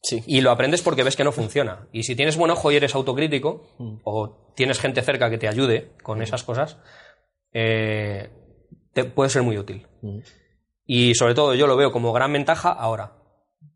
[0.00, 0.22] Sí.
[0.26, 1.88] Y lo aprendes porque ves que no funciona.
[1.92, 3.66] Y si tienes buen ojo y eres autocrítico,
[4.04, 6.78] o tienes gente cerca que te ayude con esas cosas,
[7.52, 8.30] eh,
[8.92, 9.86] te puede ser muy útil.
[10.02, 10.18] Mm.
[10.86, 13.14] Y sobre todo yo lo veo como gran ventaja ahora.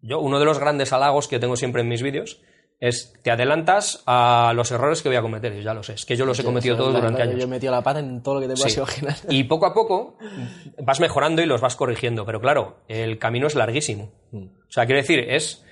[0.01, 2.41] Yo, uno de los grandes halagos que tengo siempre en mis vídeos
[2.83, 5.55] es te adelantas a los errores que voy a cometer.
[5.55, 7.41] Yo ya lo sé, es que yo los he cometido todos durante claro, años.
[7.41, 8.81] Yo he metido la pata en todo lo que te puedas Sí.
[8.81, 9.17] imaginar.
[9.29, 10.19] Y poco a poco
[10.83, 12.27] vas mejorando y los vas corrigiendo.
[12.27, 14.11] Pero claro, el camino es larguísimo.
[14.33, 14.47] Mm.
[14.47, 15.65] O sea, quiero decir, es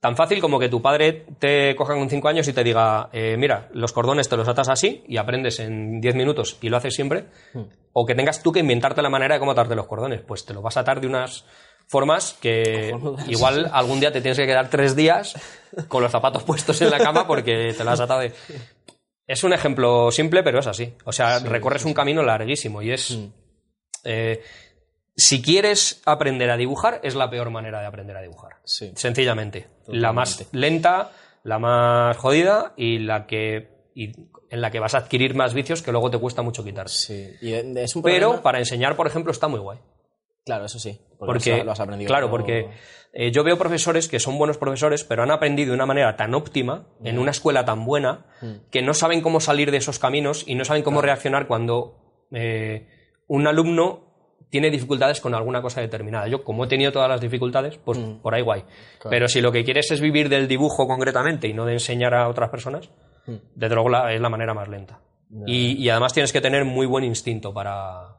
[0.00, 3.36] tan fácil como que tu padre te coja con 5 años y te diga, eh,
[3.38, 6.96] mira, los cordones te los atas así y aprendes en 10 minutos y lo haces
[6.96, 7.26] siempre.
[7.52, 7.62] Mm.
[7.92, 10.20] O que tengas tú que inventarte la manera de cómo atarte los cordones.
[10.22, 11.44] Pues te lo vas a atar de unas
[11.86, 13.28] formas que Cojonudas.
[13.28, 15.34] igual algún día te tienes que quedar tres días
[15.88, 18.32] con los zapatos puestos en la cama porque te las has atado de...
[19.26, 20.94] Es un ejemplo simple, pero es así.
[21.04, 23.10] O sea, recorres un camino larguísimo y es...
[23.12, 23.26] Mm.
[24.04, 24.42] eh,
[25.16, 28.56] si quieres aprender a dibujar, es la peor manera de aprender a dibujar.
[28.64, 28.92] Sí.
[28.96, 29.68] Sencillamente.
[29.86, 31.12] La más lenta,
[31.44, 33.70] la más jodida y la que...
[33.94, 34.10] y
[34.50, 36.88] en la que vas a adquirir más vicios que luego te cuesta mucho quitar.
[36.88, 37.30] Sí.
[37.40, 39.78] Y de- de- es un Pero para enseñar, por ejemplo, está muy guay.
[40.44, 41.00] Claro, eso sí.
[41.26, 42.08] Porque, Porque, lo has aprendido.
[42.08, 42.68] claro, porque
[43.12, 46.34] eh, yo veo profesores que son buenos profesores, pero han aprendido de una manera tan
[46.34, 48.26] óptima, en una escuela tan buena,
[48.70, 52.88] que no saben cómo salir de esos caminos y no saben cómo reaccionar cuando eh,
[53.28, 54.12] un alumno
[54.50, 56.28] tiene dificultades con alguna cosa determinada.
[56.28, 58.64] Yo, como he tenido todas las dificultades, pues por ahí guay.
[59.10, 62.28] Pero si lo que quieres es vivir del dibujo concretamente y no de enseñar a
[62.28, 62.88] otras personas,
[63.54, 65.00] desde luego la- es la manera más lenta.
[65.46, 68.13] Y, y además tienes que tener muy buen instinto para,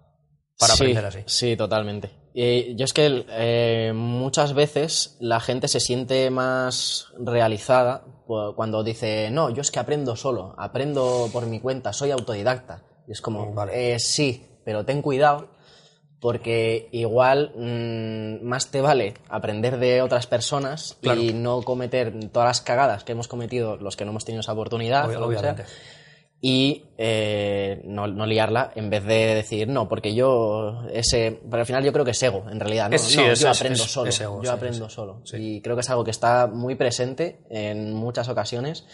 [0.57, 1.19] para sí, aprender así.
[1.25, 2.11] Sí, totalmente.
[2.33, 9.29] Y yo es que eh, muchas veces la gente se siente más realizada cuando dice,
[9.31, 12.83] no, yo es que aprendo solo, aprendo por mi cuenta, soy autodidacta.
[13.07, 13.93] Y es como, Vale.
[13.93, 15.49] eh, sí, pero ten cuidado
[16.19, 21.21] porque igual mm, más te vale aprender de otras personas Claro.
[21.21, 24.53] y no cometer todas las cagadas que hemos cometido los que no hemos tenido esa
[24.53, 25.07] oportunidad.
[25.07, 25.65] Sea obviamente.
[26.47, 31.65] Y eh, no, no liarla en vez de decir no, porque yo ese, pero al
[31.65, 32.95] final yo creo que es ego, en realidad, ¿no?
[32.95, 35.37] Es- sí, No, es- yo aprendo es- solo, ego, yo sí, aprendo solo sí.
[35.39, 38.85] y creo que es algo que está muy presente en muchas ocasiones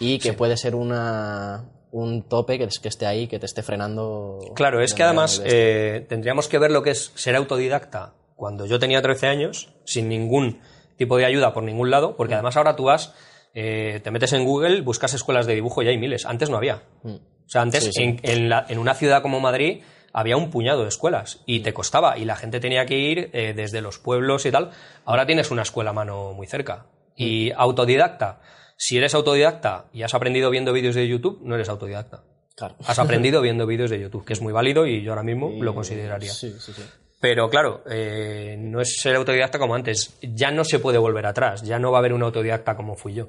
[0.00, 3.62] y que puede ser una un tope que, es- que esté ahí, que te esté
[3.62, 4.40] frenando.
[4.56, 8.80] Claro, es que además eh, tendríamos que ver lo que es ser autodidacta cuando yo
[8.80, 10.58] tenía 13 años, sin ningún
[10.96, 13.14] tipo de ayuda por ningún lado, porque además ahora tú vas,
[13.58, 16.26] eh, te metes en Google, buscas escuelas de dibujo y hay miles.
[16.26, 16.82] Antes no había.
[17.02, 18.02] O sea, antes Sí, sí.
[18.02, 19.80] En, en la- en una ciudad como Madrid
[20.12, 23.54] había un puñado de escuelas y te costaba y la gente tenía que ir eh,
[23.56, 24.70] desde los pueblos y tal.
[25.06, 26.86] Ahora tienes una escuela a mano muy cerca.
[27.16, 28.40] Y autodidacta,
[28.76, 32.24] si eres autodidacta y has aprendido viendo vídeos de YouTube, no eres autodidacta.
[32.56, 32.74] Claro.
[32.86, 35.74] Has aprendido viendo vídeos de YouTube, que es muy válido y yo ahora mismo lo
[35.74, 36.30] consideraría.
[36.32, 36.82] Sí, sí, sí.
[37.20, 40.18] Pero claro, eh, no es ser autodidacta como antes.
[40.20, 41.62] Ya no se puede volver atrás.
[41.62, 43.28] Ya no va a haber un autodidacta como fui yo.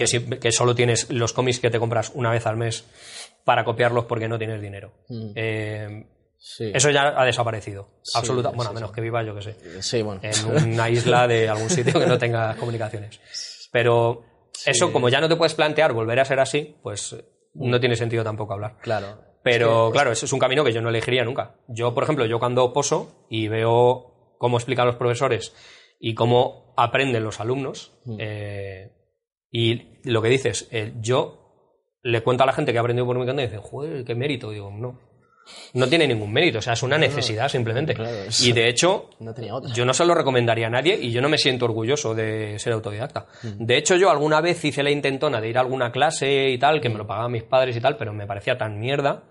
[0.00, 2.86] Que, si- que solo tienes los cómics que te compras una vez al mes
[3.44, 4.92] para copiarlos porque no tienes dinero.
[5.34, 6.06] Eh,
[6.42, 7.88] Sí, eso ya ha desaparecido.
[8.14, 8.48] Absoluta.
[8.48, 10.22] Bueno, a menos que viva, yo que sé, sí bueno.
[10.24, 13.20] en una isla de algún sitio que no tenga comunicaciones.
[13.70, 14.24] Pero
[14.64, 17.14] eso, como ya no te puedes plantear volver a ser así, pues
[17.52, 18.78] no tiene sentido tampoco hablar.
[18.80, 19.18] Claro.
[19.42, 21.56] Pero claro, ese es un camino que yo no elegiría nunca.
[21.68, 25.54] Yo, por ejemplo, yo cuando poso y veo cómo explican los profesores
[25.98, 28.90] y cómo aprenden los alumnos, eh,
[29.50, 31.36] y lo que dices, eh, yo
[32.02, 34.14] le cuento a la gente que ha aprendido por mi cuenta y dicen, joder, qué
[34.14, 34.50] mérito.
[34.50, 35.10] Digo, no.
[35.72, 37.94] No tiene ningún mérito, o sea, es una necesidad simplemente.
[37.94, 39.72] claro, Y de hecho, No tenía otra.
[39.72, 42.72] yo no se lo recomendaría a nadie y yo no me siento orgulloso de ser
[42.72, 43.26] autodidacta.
[43.42, 43.64] Mm.
[43.64, 46.80] De hecho, yo alguna vez hice la intentona de ir a alguna clase y tal,
[46.80, 49.24] que me lo pagaban mis padres y tal, pero me parecía tan mierda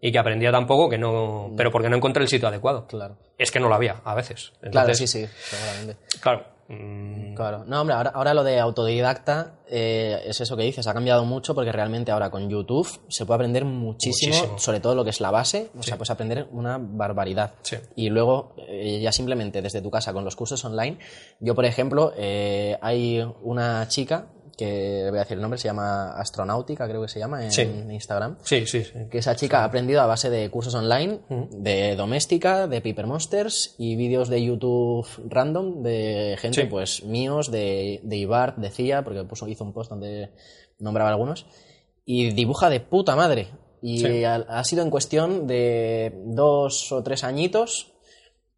[0.00, 1.52] y que aprendía tan poco que no.
[1.56, 2.82] Pero porque no encontré el sitio adecuado.
[2.82, 2.86] Mm.
[2.88, 3.16] Claro.
[3.38, 4.52] Es que no lo había a veces.
[4.70, 5.96] Claro, sí, sí, seguramente.
[6.20, 6.51] Claro.
[6.68, 7.64] Mm, Claro.
[7.66, 11.54] No, hombre, ahora, ahora lo de autodidacta eh, es eso que dices, ha cambiado mucho
[11.54, 14.58] porque realmente ahora con YouTube se puede aprender muchísimo, Muchísimo.
[14.58, 17.52] sobre todo lo que es la base, o sea, puedes aprender una barbaridad.
[17.62, 17.76] Sí.
[17.96, 20.98] Y luego, eh, ya simplemente desde tu casa con los cursos online,
[21.40, 26.12] yo, por ejemplo, eh, hay una chica que voy a decir el nombre, se llama
[26.12, 27.62] Astronáutica, creo que se llama, en Sí.
[27.62, 28.36] Instagram.
[28.42, 28.92] Sí, sí, sí.
[29.10, 33.74] Que esa chica ha aprendido a base de cursos online, de doméstica, de Paper Monsters
[33.78, 36.66] y vídeos de YouTube random de gente, Sí.
[36.68, 40.30] pues míos, de, de Ibar, de Cia, porque puso, hizo un post donde
[40.78, 41.46] nombraba algunos,
[42.04, 43.48] y dibuja de puta madre.
[43.80, 44.24] Y Sí.
[44.24, 47.91] ha, ha sido en cuestión de dos o tres añitos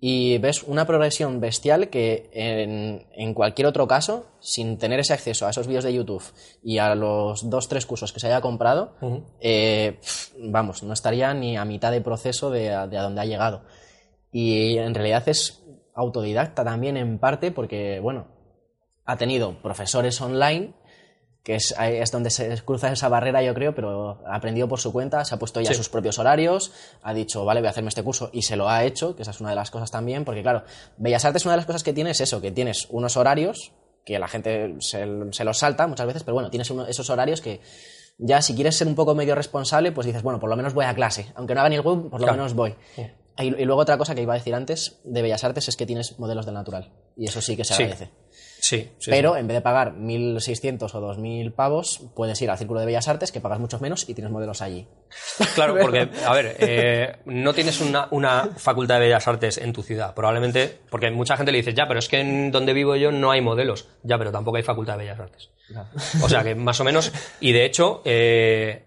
[0.06, 5.46] y ves una progresión bestial que en, en cualquier otro caso, sin tener ese acceso
[5.46, 6.22] a esos vídeos de YouTube
[6.62, 8.96] y a los dos, tres cursos que se haya comprado,
[9.40, 9.98] eh,
[10.38, 13.62] vamos, no estaría ni a mitad de proceso de a, de a donde ha llegado.
[14.30, 18.26] Y en realidad es autodidacta también en parte porque, bueno,
[19.06, 20.74] ha tenido profesores online,
[21.44, 24.92] que es, es donde se cruza esa barrera, yo creo, pero ha aprendido por su
[24.92, 25.74] cuenta, se ha puesto ya Sí.
[25.76, 26.72] sus propios horarios,
[27.02, 29.30] ha dicho, vale, voy a hacerme este curso, y se lo ha hecho, que esa
[29.30, 30.64] es una de las cosas también, porque claro,
[30.96, 33.72] Bellas Artes, una de las cosas que tiene es eso, que tienes unos horarios
[34.06, 37.40] que la gente se, se los salta muchas veces, pero bueno, tienes uno- esos horarios
[37.40, 37.60] que
[38.16, 40.84] ya si quieres ser un poco medio responsable, pues dices, bueno, por lo menos voy
[40.86, 42.32] a clase, aunque no haga ni el web, por lo Claro.
[42.34, 42.74] menos voy.
[43.38, 45.84] Y, y luego otra cosa que iba a decir antes de Bellas Artes es que
[45.86, 48.04] tienes modelos del natural, y eso sí que se agradece.
[48.06, 48.10] Sí,
[48.64, 52.86] sí, Pero en vez de pagar 1.600 o 2.000 pavos, puedes ir al Círculo de
[52.86, 54.88] Bellas Artes, que pagas muchos menos y tienes modelos allí.
[55.54, 59.82] Claro, porque, a ver, eh, no tienes una, una facultad de bellas artes en tu
[59.82, 60.14] ciudad.
[60.14, 63.30] Probablemente, porque mucha gente le dice, ya, pero es que en donde vivo yo no
[63.30, 63.88] hay modelos.
[64.02, 65.50] Ya, pero tampoco hay facultad de bellas artes.
[66.22, 67.12] O sea que más o menos.
[67.40, 68.84] Y de hecho, eh,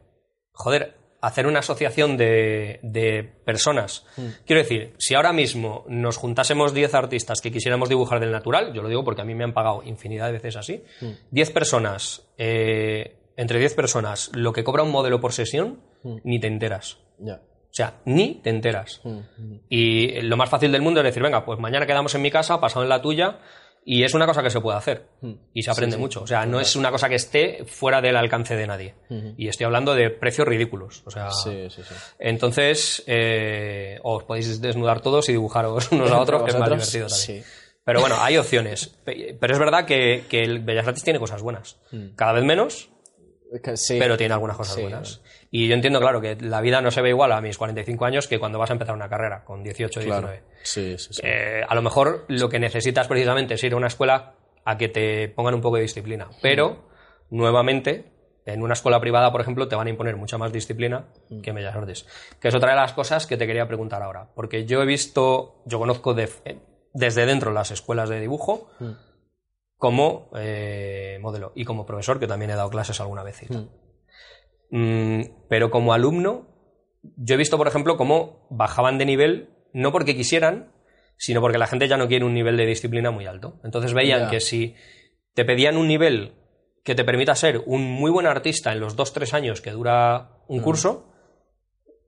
[0.54, 4.06] joder, hacer una asociación de, de personas.
[4.46, 8.82] Quiero decir, si ahora mismo nos juntásemos 10 artistas que quisiéramos dibujar del natural, yo
[8.82, 10.84] lo digo porque a mí me han pagado infinidad de veces así,
[11.32, 15.82] 10 personas, eh, entre 10 personas, lo que cobra un modelo por sesión,
[16.24, 17.00] ni te enteras.
[17.20, 17.42] Ya.
[17.70, 19.02] O sea, ni te enteras.
[19.70, 22.60] Y lo más fácil del mundo es decir, venga, pues mañana quedamos en mi casa,
[22.60, 23.40] pasado en la tuya,
[23.90, 25.08] y es una cosa que se puede hacer.
[25.54, 26.22] Y se aprende mucho.
[26.22, 28.96] O sea, no es una cosa que esté fuera del alcance de nadie.
[29.38, 31.04] Y estoy hablando de precios ridículos.
[31.06, 31.94] O sea, Sí, sí, sí.
[32.20, 37.08] entonces, eh, os podéis desnudar todos y dibujaros unos a otros, que es más divertido
[37.08, 37.44] también.
[37.86, 38.88] Pero bueno, hay opciones.
[39.06, 41.78] Pe- Pero es verdad que, que el Bellas Artes tiene cosas buenas.
[41.92, 42.16] Mm.
[42.16, 42.90] Cada vez menos,
[43.76, 43.96] sí.
[43.98, 45.22] pero tiene algunas cosas buenas.
[45.52, 48.28] Y yo entiendo, claro, que la vida no se ve igual a mis 45 años
[48.28, 50.22] que cuando vas a empezar una carrera, con 18, 19.
[50.40, 50.50] Claro.
[50.64, 51.22] Sí, sí, sí.
[51.24, 54.34] Eh, a lo mejor lo que necesitas precisamente es ir a una escuela
[54.66, 56.28] a que te pongan un poco de disciplina.
[56.42, 56.90] Pero,
[57.30, 58.12] nuevamente,
[58.46, 61.06] en una escuela privada, por ejemplo, te van a imponer mucha más disciplina
[61.42, 62.06] que en Bellas Artes.
[62.42, 64.28] Que es otra de las cosas que te quería preguntar ahora.
[64.36, 66.58] Porque yo he visto, yo conozco de- eh,
[66.94, 68.70] desde dentro las escuelas de dibujo
[69.78, 73.44] como eh, modelo y como profesor, que también he dado clases alguna vez.
[73.44, 73.70] y tal.
[74.72, 76.48] Mm, pero como alumno,
[77.16, 80.72] yo he visto, por ejemplo, cómo bajaban de nivel, no porque quisieran,
[81.18, 83.60] sino porque la gente ya no quiere un nivel de disciplina muy alto.
[83.64, 84.76] Entonces veían que si
[85.34, 86.34] te pedían un nivel
[86.84, 90.42] que te permita ser un muy buen artista en los dos, tres años que dura
[90.48, 91.12] un curso,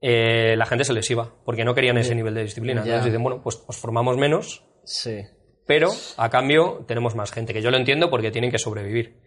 [0.02, 2.82] eh, la gente se les iba, porque no querían ese nivel de disciplina.
[2.82, 5.22] Entonces dicen, bueno, pues os formamos menos, Sí.
[5.68, 9.20] pero a cambio tenemos más gente, que yo lo entiendo porque tienen que sobrevivir.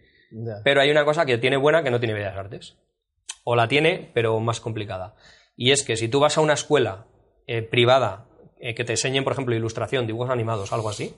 [0.63, 2.77] Pero hay una cosa que tiene buena que no tiene Bellas Artes.
[3.43, 5.15] O la tiene, pero más complicada.
[5.55, 7.05] Y es que si tú vas a una escuela
[7.47, 8.25] eh, privada
[8.59, 11.13] eh, que te enseñen, por ejemplo, ilustración, dibujos animados, algo así,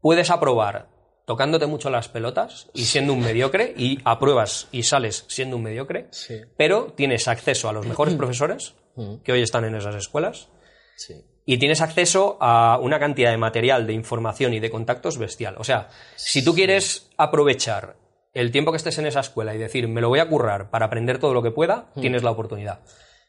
[0.00, 0.88] puedes aprobar
[1.26, 6.06] tocándote mucho las pelotas y siendo un mediocre, y apruebas y sales siendo un mediocre,
[6.10, 6.40] Sí.
[6.56, 8.74] pero tienes acceso a los mejores profesores
[9.24, 10.48] que hoy están en esas escuelas
[10.96, 11.14] Sí.
[11.44, 15.56] y tienes acceso a una cantidad de material, de información y de contactos bestial.
[15.58, 17.96] O sea, si tú quieres aprovechar
[18.38, 20.86] el tiempo que estés en esa escuela y decir, me lo voy a currar para
[20.86, 22.80] aprender todo lo que pueda, tienes la oportunidad.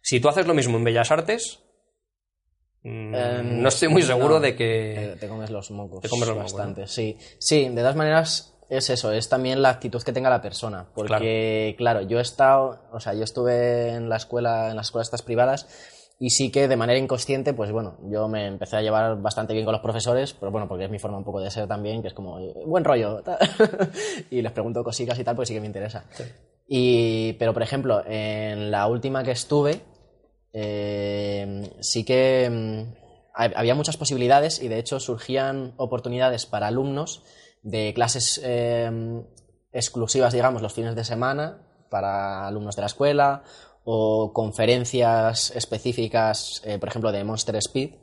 [0.02, 1.64] Si tú haces lo mismo en Bellas Artes,
[2.84, 5.18] mm, Em, no estoy muy seguro no, de que...
[5.20, 6.02] te comes los mocos.
[6.02, 6.88] Te comes los mocos, bastante.
[6.88, 7.18] Sí.
[7.40, 10.90] Sí, de todas maneras es eso, es también la actitud que tenga la persona.
[10.94, 15.08] Porque, claro, yo he estado, o sea, yo estuve en la escuela, en las escuelas
[15.08, 15.68] estas privadas,
[16.20, 19.66] y sí que de manera inconsciente, pues bueno, yo me empecé a llevar bastante bien
[19.66, 22.10] con los profesores, pero bueno, porque es mi forma un poco de ser también, que
[22.10, 23.24] es como, eh, buen rollo,
[24.30, 26.04] y les pregunto cositas y tal, pues sí que me interesa.
[26.68, 29.82] Y, pero, por ejemplo, en la última que estuve,
[30.54, 32.50] eh, sí que
[33.34, 37.24] hab- había muchas posibilidades y de hecho surgían oportunidades para alumnos
[37.64, 39.24] de clases eh,
[39.72, 43.44] exclusivas, digamos, los fines de semana para alumnos de la escuela
[43.92, 47.96] o conferencias específicas, eh, por ejemplo, de Monster Speed.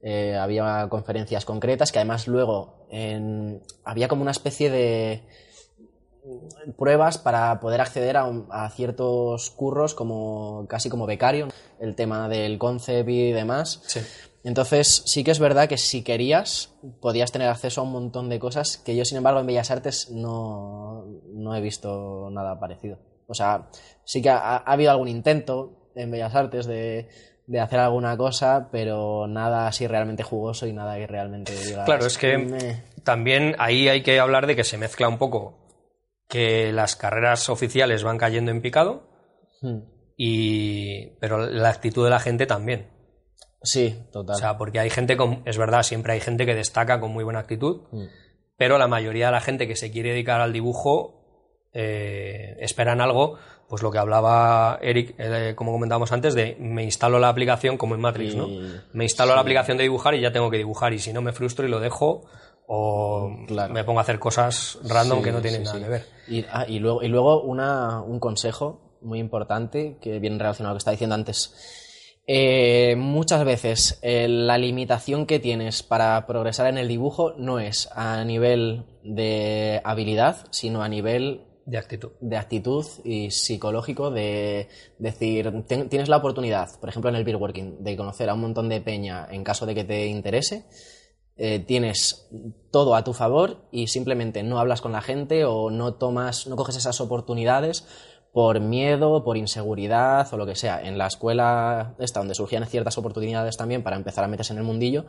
[0.00, 5.22] Eh, había conferencias concretas que además luego en- había como una especie de
[6.78, 11.48] pruebas para poder acceder a, un- a ciertos curros como casi como becario,
[11.80, 13.80] el tema del concept y demás.
[13.86, 14.00] Sí.
[14.44, 18.38] Entonces, sí que es verdad que si querías, podías tener acceso a un montón de
[18.38, 22.98] cosas que yo, sin embargo, en Bellas Artes no, no he visto nada parecido.
[23.32, 23.68] O sea,
[24.04, 27.08] sí que ha, ha habido algún intento en Bellas Artes de,
[27.46, 32.06] de hacer alguna cosa, pero nada así realmente jugoso y nada que realmente digas, Claro,
[32.06, 32.84] es que "Me".
[33.04, 35.58] también ahí hay que hablar de que se mezcla un poco
[36.28, 39.10] que las carreras oficiales van cayendo en picado,
[39.60, 39.80] Hmm.
[40.16, 42.88] y pero la actitud de la gente también.
[43.62, 44.34] Sí, total.
[44.36, 47.22] O sea, porque hay gente con, es verdad, siempre hay gente que destaca con muy
[47.24, 48.06] buena actitud, Mm.
[48.56, 51.21] pero la mayoría de la gente que se quiere dedicar al dibujo
[51.72, 53.36] eh, esperan algo,
[53.68, 57.94] pues lo que hablaba Eric, eh, como comentábamos antes, de me instalo la aplicación como
[57.94, 58.48] en Matrix, ¿no?
[58.92, 61.32] Me instalo la aplicación de dibujar y ya tengo que dibujar, y si no me
[61.32, 62.26] frustro y lo dejo,
[62.66, 63.72] o Claro.
[63.72, 66.04] me pongo a hacer cosas random Sí, que no tienen sí, nada que ver.
[66.28, 70.72] Y, ah, y luego, y luego una, un consejo muy importante que viene relacionado a
[70.74, 71.54] lo que estaba diciendo antes.
[72.26, 77.88] Eh, muchas veces eh, la limitación que tienes para progresar en el dibujo no es
[77.96, 82.10] a nivel de habilidad, sino a nivel De actitud.
[82.20, 87.84] de actitud y psicológico de decir, tienes la oportunidad, por ejemplo en el beer working,
[87.84, 90.66] de conocer a un montón de peña en caso de que te interese,
[91.36, 92.28] eh, tienes
[92.70, 96.56] todo a tu favor y simplemente no hablas con la gente o no tomas, no
[96.56, 97.86] coges esas oportunidades
[98.32, 100.82] por miedo, por inseguridad o lo que sea.
[100.82, 104.64] En la escuela esta, donde surgían ciertas oportunidades también para empezar a meterse en el
[104.64, 105.04] mundillo,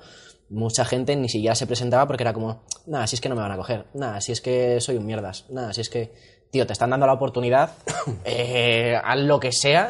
[0.49, 3.41] mucha gente ni siquiera se presentaba porque era como, nada, si es que no me
[3.41, 6.13] van a coger, nada, si es que soy un mierdas, nada, si es que,
[6.53, 7.71] tío, te están dando la oportunidad,
[8.25, 9.89] eh, haz lo que sea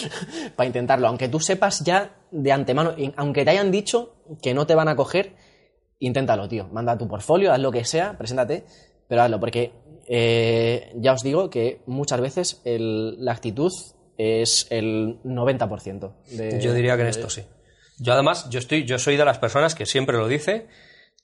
[0.56, 1.08] para intentarlo.
[1.08, 4.94] Aunque tú sepas ya de antemano, aunque te hayan dicho que no te van a
[4.96, 5.34] coger,
[5.98, 6.68] inténtalo, tío.
[6.68, 8.64] Manda tu portfolio, haz lo que sea, preséntate,
[9.08, 9.72] pero hazlo, porque
[10.08, 13.72] eh, ya os digo que muchas veces el- la actitud
[14.16, 16.14] es el 90%.
[16.36, 17.42] De, Yo diría que en esto sí.
[17.98, 20.68] Yo además, yo estoy, yo soy de las personas que siempre lo dice,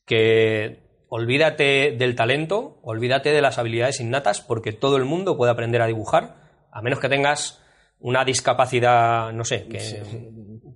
[0.06, 0.80] que
[1.14, 5.86] olvídate del talento, olvídate de las habilidades innatas, porque todo el mundo puede aprender a
[5.86, 6.36] dibujar,
[6.70, 7.60] a menos que tengas
[8.00, 10.02] una discapacidad, no sé, que,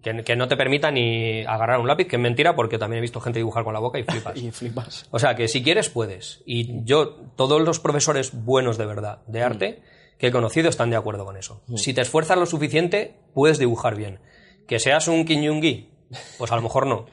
[0.02, 3.00] que, que no te permita ni agarrar un lápiz, que es mentira, porque también he
[3.00, 4.36] visto gente dibujar con la boca y flipas.
[4.42, 5.06] Y flipas.
[5.10, 6.42] O sea, que si quieres, puedes.
[6.44, 9.82] Y yo, todos los profesores buenos de verdad de arte
[10.18, 11.62] que he conocido están de acuerdo con eso.
[11.76, 14.20] Si te esfuerzas lo suficiente, puedes dibujar bien.
[14.68, 15.88] Que seas un Kinyungi,
[16.36, 17.06] pues a lo mejor no.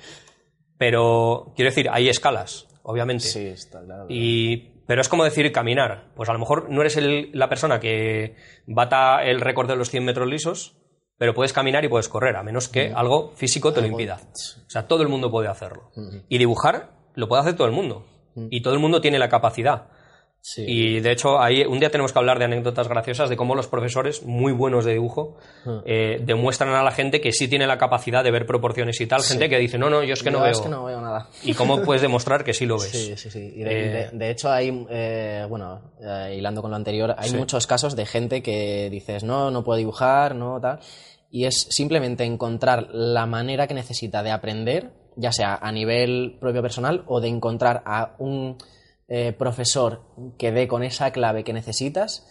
[0.77, 3.23] Pero, quiero decir, hay escalas, obviamente.
[3.25, 4.05] Sí, está claro.
[4.09, 6.11] Y, pero es como decir caminar.
[6.15, 8.35] Pues a lo mejor no eres el- la persona que
[8.67, 10.77] bata el récord de los 100 metros lisos,
[11.17, 14.19] pero puedes caminar y puedes correr, a menos que algo físico te lo impida.
[14.67, 15.91] O sea, todo el mundo puede hacerlo.
[16.29, 18.05] Y dibujar lo puede hacer todo el mundo.
[18.49, 19.87] Y todo el mundo tiene la capacidad.
[20.45, 20.65] Sí.
[20.67, 23.67] Y de hecho, ahí un día tenemos que hablar de anécdotas graciosas de cómo los
[23.67, 25.37] profesores muy buenos de dibujo
[25.85, 29.21] eh, demuestran a la gente que sí tiene la capacidad de ver proporciones y tal.
[29.23, 30.51] Gente que dice, no, no, yo es que no Yo veo.
[30.51, 31.29] es que no veo nada.
[31.43, 32.89] Y cómo puedes demostrar que sí lo ves.
[32.91, 33.53] Sí, sí, sí.
[33.55, 35.93] Y de, Eh, de- de hecho hay, eh, bueno,
[36.29, 37.37] hilando con lo anterior, hay Sí.
[37.37, 40.79] muchos casos de gente que dices, no, no puedo dibujar, no, tal.
[41.31, 46.61] Y es simplemente encontrar la manera que necesita de aprender, ya sea a nivel propio
[46.61, 48.57] personal o de encontrar a un
[49.15, 50.01] eh, profesor
[50.39, 52.25] que dé con esa clave que necesitas.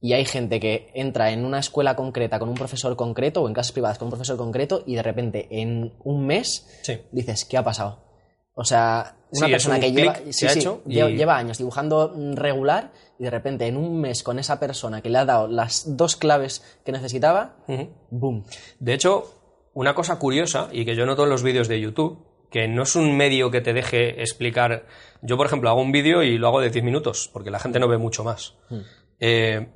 [0.00, 3.54] Y hay gente que entra en una escuela concreta con un profesor concreto o en
[3.54, 7.00] clases privadas con un profesor concreto y de repente en un mes Sí.
[7.10, 8.04] dices, ¿qué ha pasado?
[8.54, 12.12] O sea, una Sí, persona un que lleva, que ha hecho y- lleva años dibujando
[12.34, 15.96] regular y de repente en un mes con esa persona que le ha dado las
[15.96, 17.56] dos claves que necesitaba.
[18.10, 18.44] ¡boom!
[18.78, 19.34] De hecho,
[19.74, 22.96] una cosa curiosa, y que yo noto en los vídeos de YouTube, que no es
[22.96, 24.86] un medio que te deje explicar.
[25.22, 27.78] Yo, por ejemplo, hago un vídeo y lo hago de 10 minutos, porque la gente
[27.78, 28.56] no ve mucho más.
[29.20, 29.68] Eh,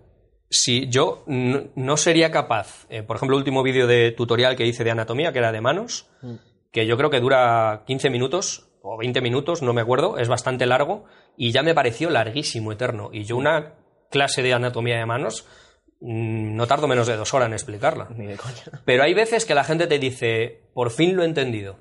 [0.49, 4.85] si yo no, sería capaz, eh, por ejemplo, el último vídeo de tutorial que hice
[4.85, 6.11] de anatomía, que era de manos,
[6.71, 10.67] que yo creo que dura 15 minutos o 20 minutos, no me acuerdo, es bastante
[10.67, 11.05] largo,
[11.37, 13.11] y ya me pareció larguísimo, eterno.
[13.13, 13.75] Y yo una
[14.11, 15.47] clase de anatomía de manos
[16.01, 18.09] mm, no tardo menos de dos horas en explicarla.
[18.15, 18.83] Ni de coña.
[18.85, 21.79] Pero hay veces que la gente te dice, por fin lo he entendido.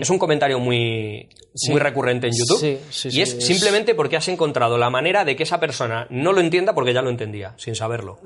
[0.00, 1.28] Es un comentario muy,
[1.68, 2.58] muy recurrente en YouTube.
[2.58, 6.32] Sí, sí, y es, simplemente porque has encontrado la manera de que esa persona no
[6.32, 8.18] lo entienda porque ya lo entendía, sin saberlo.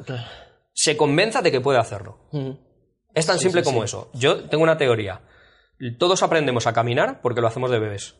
[0.73, 2.21] Se convenza de que puede hacerlo.
[3.15, 4.11] Es tan simple como eso.
[4.15, 5.23] Yo tengo una teoría.
[5.99, 8.15] Todos aprendemos a caminar porque lo hacemos de bebés.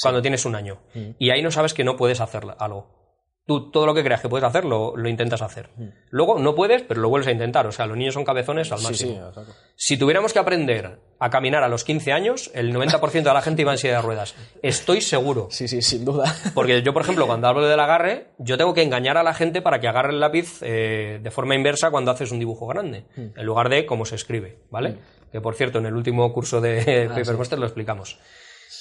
[0.00, 0.82] Cuando tienes un año.
[1.18, 3.01] Y ahí no sabes que no puedes hacer algo.
[3.44, 5.68] Tú todo lo que creas que puedes hacer lo, lo intentas hacer.
[6.10, 7.66] Luego no puedes, pero lo vuelves a intentar.
[7.66, 9.32] O sea, los niños son cabezones al máximo.
[9.34, 9.40] sí.
[9.74, 13.62] Si tuviéramos que aprender a caminar a los 15 años, el 90% de la gente
[13.62, 14.36] iba en silla de ruedas.
[14.62, 15.48] Estoy seguro.
[15.50, 16.32] Sí, sí, sin duda.
[16.54, 19.60] Porque yo, por ejemplo, cuando hablo del agarre, yo tengo que engañar a la gente
[19.60, 23.44] para que agarre el lápiz eh, de forma inversa cuando haces un dibujo grande, en
[23.44, 24.98] lugar de cómo se escribe, ¿vale?
[25.32, 28.18] Que, por cierto, en el último curso de Paper Monster lo explicamos.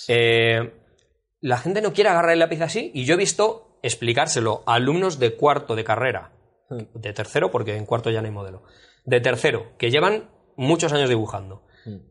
[0.08, 0.72] Eh,
[1.40, 5.20] la gente no quiere agarrar el lápiz así y yo he visto explicárselo a alumnos
[5.20, 6.32] de cuarto de carrera,
[6.70, 8.64] de tercero, porque en cuarto ya no hay modelo,
[9.06, 11.64] de tercero, que llevan muchos años dibujando.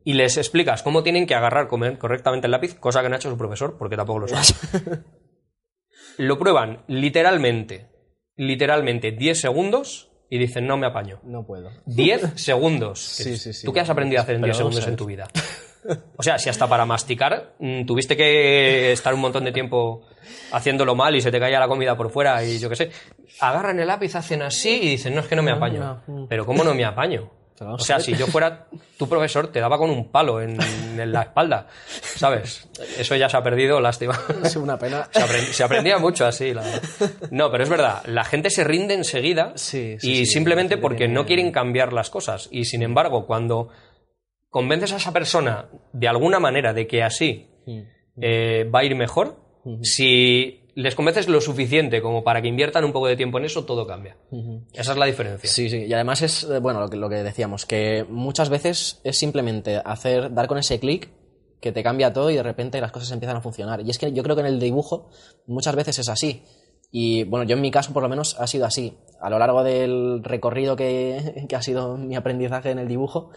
[0.05, 3.31] Y les explicas cómo tienen que agarrar correctamente el lápiz, cosa que no ha hecho
[3.31, 5.05] su profesor, porque tampoco lo sabe.
[6.19, 7.89] lo prueban literalmente,
[8.35, 11.21] literalmente 10 segundos y dicen, no me apaño.
[11.23, 11.71] No puedo.
[11.87, 13.01] 10 segundos.
[13.01, 13.65] Sí, sí, sí.
[13.65, 15.29] ¿Tú qué has aprendido a hacer en Pero 10 vamos segundos en tu vida?
[16.17, 20.03] O sea, si hasta para masticar mm, tuviste que estar un montón de tiempo
[20.53, 22.91] haciéndolo mal y se te caía la comida por fuera y yo qué sé.
[23.41, 26.03] Agarran el lápiz, hacen así y dicen, no, es que no me apaño.
[26.07, 26.27] no.
[26.29, 27.31] Pero ¿cómo no me apaño?
[27.63, 30.57] O sea, si yo fuera tu profesor, te daba con un palo en,
[30.99, 31.67] en la espalda,
[32.01, 32.67] ¿sabes?
[32.99, 34.19] Eso ya se ha perdido, lástima.
[34.43, 35.09] Es una pena.
[35.13, 36.83] Se, aprend- se aprendía mucho así, la verdad.
[37.31, 41.07] No, pero es verdad, la gente se rinde enseguida Sí, sí, y sí, simplemente porque
[41.07, 42.49] no quieren cambiar las cosas.
[42.51, 43.69] Y sin embargo, cuando
[44.51, 47.49] convences a esa persona de alguna manera de que así
[48.21, 49.37] eh, va a ir mejor,
[49.83, 53.65] si les convences lo suficiente como para que inviertan un poco de tiempo en eso,
[53.65, 54.17] todo cambia.
[54.73, 55.49] Esa es la diferencia.
[55.49, 59.01] Sí, sí, y además es, eh, bueno, lo que, lo que decíamos, que muchas veces
[59.05, 61.11] es simplemente hacer, dar con ese clic
[61.61, 63.83] que te cambia todo y de repente las cosas empiezan a funcionar.
[63.83, 65.11] Y es que yo creo que en el dibujo
[65.47, 66.43] muchas veces es así.
[66.91, 68.97] Y bueno, yo en mi caso por lo menos ha sido así.
[69.21, 73.31] A lo largo del recorrido que, que ha sido mi aprendizaje en el dibujo,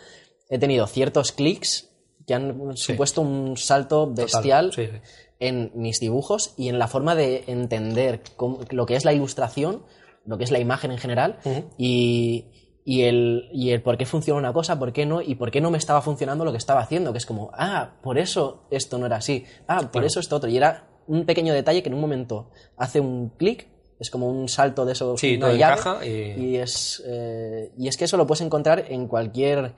[0.49, 1.89] he tenido ciertos clics
[2.27, 4.15] que han supuesto un salto Total.
[4.25, 4.97] bestial Sí, sí.
[5.39, 9.83] en mis dibujos y en la forma de entender cómo- lo que es la ilustración,
[10.25, 11.39] lo que es la imagen en general
[11.77, 12.45] y,
[12.85, 15.59] y el, y el por qué funciona una cosa, por qué no, y por qué
[15.59, 18.97] no me estaba funcionando lo que estaba haciendo, que es como, ah, por eso esto
[18.97, 20.49] no era así, ah, por eso esto otro.
[20.49, 23.67] Y era un pequeño detalle que en un momento hace un clic,
[23.99, 28.05] es como un salto de eso, Sí, llave, encaja y- es, eh, y es que
[28.05, 29.73] eso lo puedes encontrar en cualquier,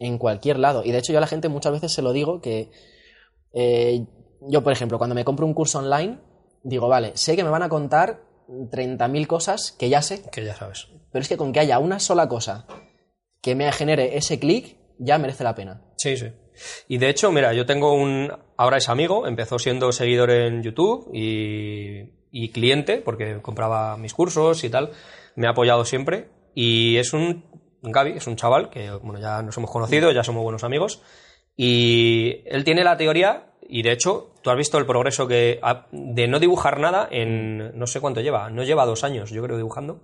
[0.00, 0.82] en cualquier lado.
[0.84, 2.70] Y de hecho yo a la gente muchas veces se lo digo que
[3.52, 4.06] eh,
[4.48, 6.18] yo, por ejemplo, cuando me compro un curso online,
[6.64, 10.54] digo, vale, sé que me van a contar 30.000 cosas que ya sé, Que ya
[10.56, 10.88] sabes.
[11.12, 12.66] pero es que con que haya una sola cosa
[13.40, 15.82] que me genere ese clic, ya merece la pena.
[15.96, 16.26] Sí, sí.
[16.88, 18.30] Y de hecho, mira, yo tengo un.
[18.56, 24.62] Ahora es amigo, empezó siendo seguidor en YouTube y, y cliente, porque compraba mis cursos
[24.64, 24.90] y tal.
[25.36, 26.28] Me ha apoyado siempre.
[26.54, 27.46] Y es un.
[27.82, 31.02] Gaby, es un chaval que, bueno, ya nos hemos conocido, ya somos buenos amigos.
[31.56, 35.58] Y él tiene la teoría, y de hecho, tú has visto el progreso que.
[35.62, 37.78] ha- de no dibujar nada en.
[37.78, 40.00] No sé cuánto lleva, no lleva dos años, yo creo, dibujando.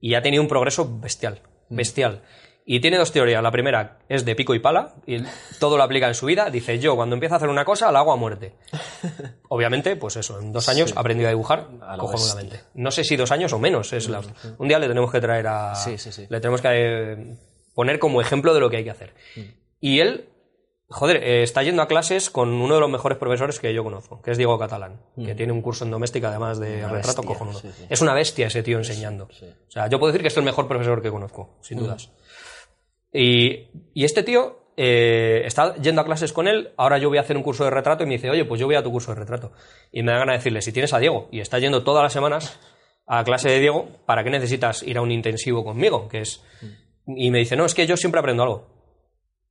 [0.00, 2.22] Y ha tenido un progreso bestial, bestial.
[2.68, 3.40] Y tiene dos teorías.
[3.44, 5.22] La primera es de pico y pala, y
[5.60, 6.50] todo lo aplica en su vida.
[6.50, 8.54] Dice, yo cuando empiezo a hacer una cosa, la hago a muerte.
[9.48, 12.62] Obviamente, pues eso, en dos años ha aprendido a dibujar A cojonudamente.
[12.74, 13.92] No sé si dos años o menos.
[13.92, 14.20] Es la...
[14.58, 15.76] Un día le tenemos que traer a...
[15.76, 16.26] Sí, sí, sí.
[16.28, 17.36] Le tenemos que eh,
[17.72, 19.14] poner como ejemplo de lo que hay que hacer.
[19.78, 20.28] Y él,
[20.88, 24.22] joder, eh, está yendo a clases con uno de los mejores profesores que yo conozco,
[24.22, 27.60] que es Diego Catalán, que tiene un curso en doméstica además de retrato bestia, cojonudo.
[27.60, 27.86] sí, sí.
[27.88, 29.26] Es una bestia ese tío enseñando.
[29.26, 32.10] O sea, yo puedo decir que es el mejor profesor que conozco, sin dudas.
[33.16, 37.36] Y, este tío eh, está yendo a clases con él, ahora yo voy a hacer
[37.36, 39.20] un curso de retrato y me dice, oye, pues yo voy a tu curso de
[39.20, 39.52] retrato.
[39.90, 42.12] Y me da ganas de decirle, si tienes a Diego y está yendo todas las
[42.12, 42.60] semanas
[43.06, 46.08] a clase de Diego, ¿para qué necesitas ir a un intensivo conmigo?
[46.08, 46.42] Que es...
[47.06, 48.75] Y me dice, no, es que yo siempre aprendo algo.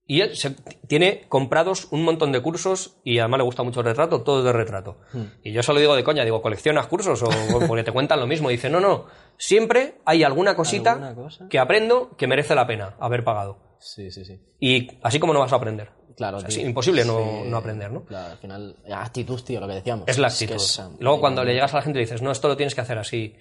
[0.08, 0.56] Y él se-
[0.88, 4.46] tiene comprados un montón de cursos y además le gusta mucho el retrato, todo es
[4.46, 4.98] de retrato.
[5.44, 7.30] Y yo se lo digo de coña, digo, ¿coleccionas cursos o
[7.68, 8.50] porque te cuentan lo mismo?
[8.52, 9.06] Y dice, no, no,
[9.38, 11.48] siempre hay alguna cosita ¿Alguna cosa?
[11.50, 13.58] que aprendo que merece la pena haber pagado.
[13.80, 14.40] Sí, sí, sí.
[14.60, 15.90] Y así como no vas a aprender.
[16.16, 16.60] Claro, O sea, tío.
[16.60, 17.50] es imposible no, Sí.
[17.50, 18.06] no aprender, ¿no?
[18.06, 20.08] Claro, al final, actitud, tío, lo que decíamos.
[20.08, 20.56] Es la actitud.
[20.56, 22.82] es, Luego cuando le llegas a la gente y dices, no, esto lo tienes que
[22.82, 23.36] hacer así.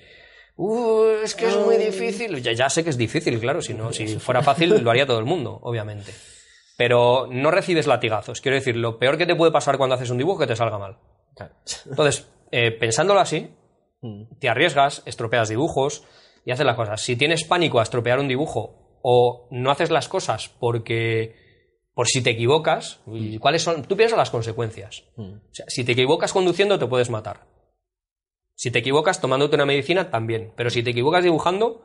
[0.57, 2.41] Uh, es que es muy difícil.
[2.43, 3.61] Ya, ya sé que es difícil, claro.
[3.61, 6.13] Si, no, si fuera fácil, lo haría todo el mundo, obviamente.
[6.77, 8.41] Pero no recibes latigazos.
[8.41, 10.57] Quiero decir, lo peor que te puede pasar cuando haces un dibujo es que te
[10.57, 10.99] salga mal.
[11.37, 11.55] Claro.
[11.87, 13.51] Entonces, eh, pensándolo así,
[14.05, 14.39] Mm.
[14.39, 16.05] te arriesgas, estropeas dibujos
[16.45, 17.01] y haces las cosas.
[17.01, 21.35] Si tienes pánico a estropear un dibujo o no haces las cosas porque
[21.95, 23.83] por si te equivocas, ¿y ¿cuáles son?
[23.85, 25.05] Tú piensas las consecuencias.
[25.17, 25.23] Mm.
[25.37, 27.47] O sea, si te equivocas conduciendo te puedes matar.
[28.57, 31.83] Si te equivocas tomándote una medicina también, pero si te equivocas dibujando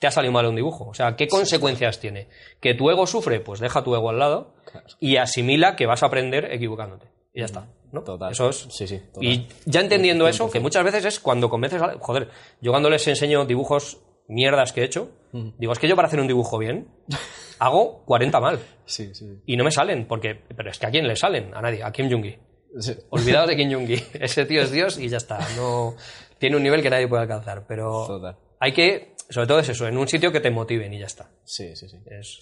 [0.00, 0.86] te ha salido mal un dibujo.
[0.88, 2.28] O sea, ¿qué consecuencias tiene?
[2.60, 3.40] ¿Que tu ego sufre?
[3.40, 4.86] Pues deja tu ego al lado Claro.
[5.00, 7.06] y asimila que vas a aprender equivocándote.
[7.32, 7.68] Y ya está.
[7.92, 8.02] ¿no?
[8.02, 8.32] Total.
[8.32, 8.66] Eso es.
[8.70, 9.24] Sí, sí, total.
[9.24, 11.96] Y ya entendiendo eso, que muchas veces es cuando convences a...
[11.98, 12.28] Joder,
[12.60, 13.98] yo cuando les enseño dibujos
[14.28, 16.88] mierdas que he hecho, digo, es que yo para hacer un dibujo bien,
[17.58, 18.58] hago 40 mal.
[18.84, 19.40] Sí, sí.
[19.46, 20.34] Y no me salen, porque...
[20.34, 21.54] Pero es que ¿a quién le salen?
[21.54, 22.36] A nadie, a Kim Jong-gi.
[22.78, 22.94] Sí.
[23.08, 24.02] Olvidaos de Kim Jong-gi.
[24.20, 25.38] Ese tío es Dios y ya está.
[25.56, 25.94] No
[26.38, 27.64] tiene un nivel que nadie puede alcanzar.
[27.66, 28.36] Pero Total.
[28.60, 31.30] hay que, sobre todo es eso, en un sitio que te motiven y ya está.
[31.44, 31.96] Sí, sí, sí.
[32.06, 32.38] Es-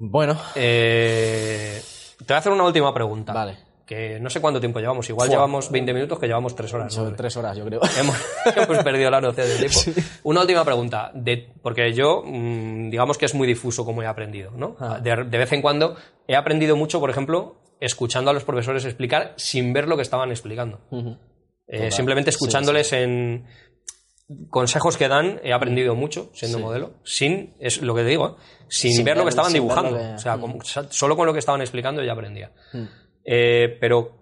[0.00, 1.80] Bueno, Eh,
[2.18, 3.32] te voy a hacer una última pregunta.
[3.32, 3.58] Vale.
[3.86, 5.08] Que no sé cuánto tiempo llevamos.
[5.08, 5.34] Igual Fua.
[5.36, 6.92] llevamos 20 minutos, que llevamos 3 horas.
[6.92, 7.80] son tres horas, yo creo.
[7.98, 8.16] hemos,
[8.54, 9.80] hemos perdido la noción del tiempo.
[10.24, 14.50] Una última pregunta, de, porque yo, mm, digamos que es muy difuso como he aprendido,
[14.50, 14.76] ¿no?
[14.78, 15.00] Ah.
[15.02, 15.96] De, de vez en cuando
[16.26, 20.30] he aprendido mucho, por ejemplo, escuchando a los profesores explicar sin ver lo que estaban
[20.30, 20.80] explicando.
[21.66, 23.46] Eh, simplemente Sí, escuchándoles en
[24.50, 26.64] consejos que dan, he aprendido mucho siendo Sí.
[26.64, 28.32] modelo, sin, es lo que te digo, ¿eh?
[28.68, 29.96] sin, Sin ver lo que estaban dibujando.
[29.96, 30.40] que- O sea, Mm.
[30.40, 32.52] como- solo con lo que estaban explicando ya aprendía.
[32.72, 32.84] Mm.
[33.24, 34.12] Eh, pero,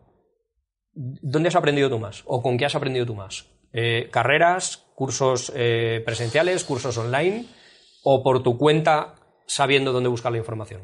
[0.94, 2.22] ¿dónde has aprendido tú más?
[2.26, 3.46] ¿O con qué has aprendido tú más?
[3.72, 7.46] Eh, ¿Carreras, cursos eh, presenciales, cursos online?
[8.04, 10.82] ¿O por tu cuenta sabiendo dónde buscar la información?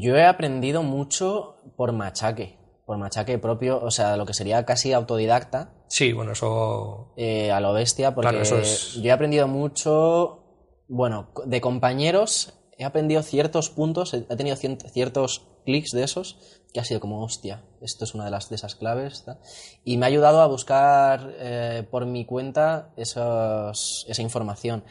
[0.00, 4.92] Yo he aprendido mucho por machaque, por machaque propio, o sea, lo que sería casi
[4.92, 7.12] autodidacta, Sí, bueno, eso...
[7.16, 10.44] eh, a lo bestia, porque Claro, eso es- yo he aprendido mucho,
[10.88, 16.36] bueno, de compañeros he aprendido ciertos puntos, he tenido ciertos clics de esos,
[16.72, 19.24] que ha sido como, hostia, esto es una de, las, de esas claves,
[19.84, 24.84] y me ha ayudado a buscar eh, por mi cuenta esos- esa información.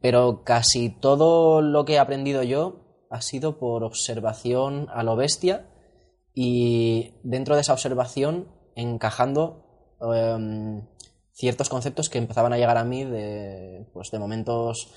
[0.00, 2.76] Pero casi todo lo que he aprendido yo
[3.10, 5.66] ha sido por observación a lo bestia
[6.34, 9.63] y dentro de esa observación encajando
[10.12, 10.82] em,
[11.32, 14.88] ciertos conceptos que empezaban a llegar a mí de, pues, de momentos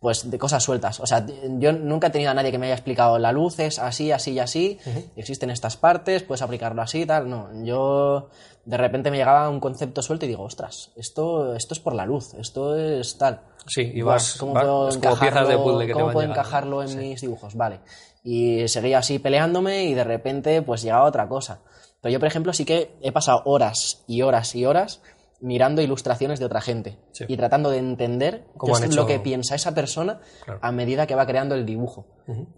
[0.00, 0.98] pues de cosas sueltas.
[0.98, 1.24] O sea,
[1.60, 4.32] yo nunca he tenido a nadie que me haya explicado la luz es así, así
[4.32, 4.78] y así,
[5.14, 7.30] existen estas partes, puedes aplicarlo así y tal.
[7.30, 8.28] No, yo
[8.64, 12.04] de repente me llegaba un concepto suelto y digo, ostras, esto, esto es por la
[12.04, 13.42] luz, esto es tal.
[13.68, 14.34] Sí, y vas...
[14.38, 17.54] ¿Cómo vas- puedo de encajarlo- puzzle que te cómo puedo encajarlo en mis dibujos?
[17.54, 17.78] Vale.
[18.24, 21.60] Y seguía así peleándome y de repente pues llegaba otra cosa.
[22.02, 25.00] Pero yo, por ejemplo, sí que he pasado horas y horas y horas
[25.40, 27.24] mirando ilustraciones de otra gente Sí.
[27.26, 30.60] y tratando de entender qué Cómo es lo que piensa esa persona Claro.
[30.62, 32.06] a medida que va creando el dibujo.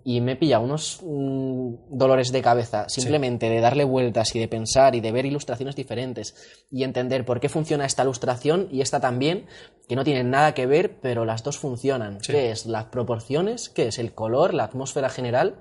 [0.05, 4.95] Y me pilla unos mm, dolores de cabeza simplemente de darle vueltas y de pensar
[4.95, 6.35] y de ver ilustraciones diferentes
[6.71, 9.47] y entender por qué funciona esta ilustración y esta también,
[9.89, 12.23] que no tienen nada que ver, pero las dos funcionan.
[12.23, 12.33] Sí.
[12.33, 12.67] ¿Qué es?
[12.67, 13.99] Las proporciones, ¿qué es?
[13.99, 15.57] El color, la atmósfera general,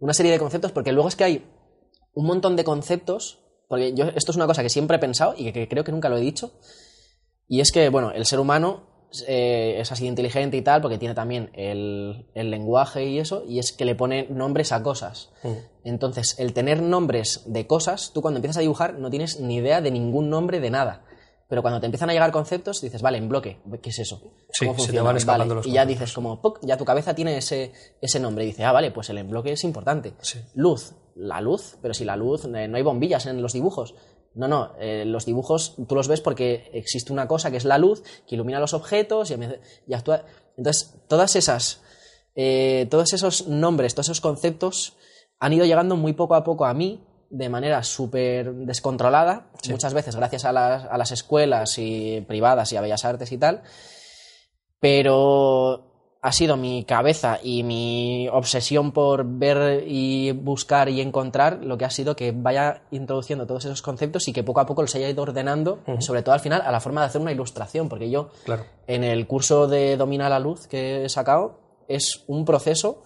[0.00, 1.46] una serie de conceptos, porque luego es que hay
[2.14, 5.44] un montón de conceptos, porque yo esto es una cosa que siempre he pensado y
[5.44, 6.52] que, que creo que nunca lo he dicho,
[7.48, 8.90] y es que, bueno, el ser humano
[9.26, 13.42] eh, es así de inteligente y tal, porque tiene también el, el lenguaje y eso,
[13.46, 15.30] y es que le pone nombres a cosas.
[15.42, 15.48] Mm.
[15.84, 19.80] Entonces, el tener nombres de cosas, tú cuando empiezas a dibujar no tienes ni idea
[19.80, 21.04] de ningún nombre de nada.
[21.48, 24.22] Pero cuando te empiezan a llegar conceptos, dices, vale, en bloque, ¿qué es eso?
[24.52, 25.02] Sí, ¿Cómo se te funciona?
[25.02, 26.60] van escapando Vale, los Y ya dices, como, ¡puc!
[26.62, 28.44] ya tu cabeza tiene ese, ese nombre.
[28.44, 30.14] Y dice, ah, vale, pues el enbloque es importante.
[30.20, 30.38] Sí.
[30.54, 33.94] Luz, la luz, pero si la luz, eh, no hay bombillas en los dibujos.
[34.34, 37.78] No, no, eh, los dibujos tú los ves porque existe una cosa que es la
[37.78, 40.24] luz, que ilumina los objetos y, actúa.
[40.56, 41.82] Entonces, todas esas,
[42.34, 44.96] eh, todos esos nombres, todos esos conceptos
[45.38, 50.16] han ido llegando muy poco a poco a mí de manera súper descontrolada, muchas veces
[50.16, 53.62] gracias a las, a las escuelas y privadas y a Bellas Artes y tal,
[54.80, 55.89] pero
[56.22, 61.86] ha sido mi cabeza y mi obsesión por ver y buscar y encontrar lo que
[61.86, 65.08] ha sido que vaya introduciendo todos esos conceptos y que poco a poco los haya
[65.08, 68.28] ido ordenando, sobre todo al final a la forma de hacer una ilustración, porque yo
[68.44, 68.64] Claro.
[68.86, 71.58] en el curso de Domina la Luz que he sacado
[71.88, 73.02] es un proceso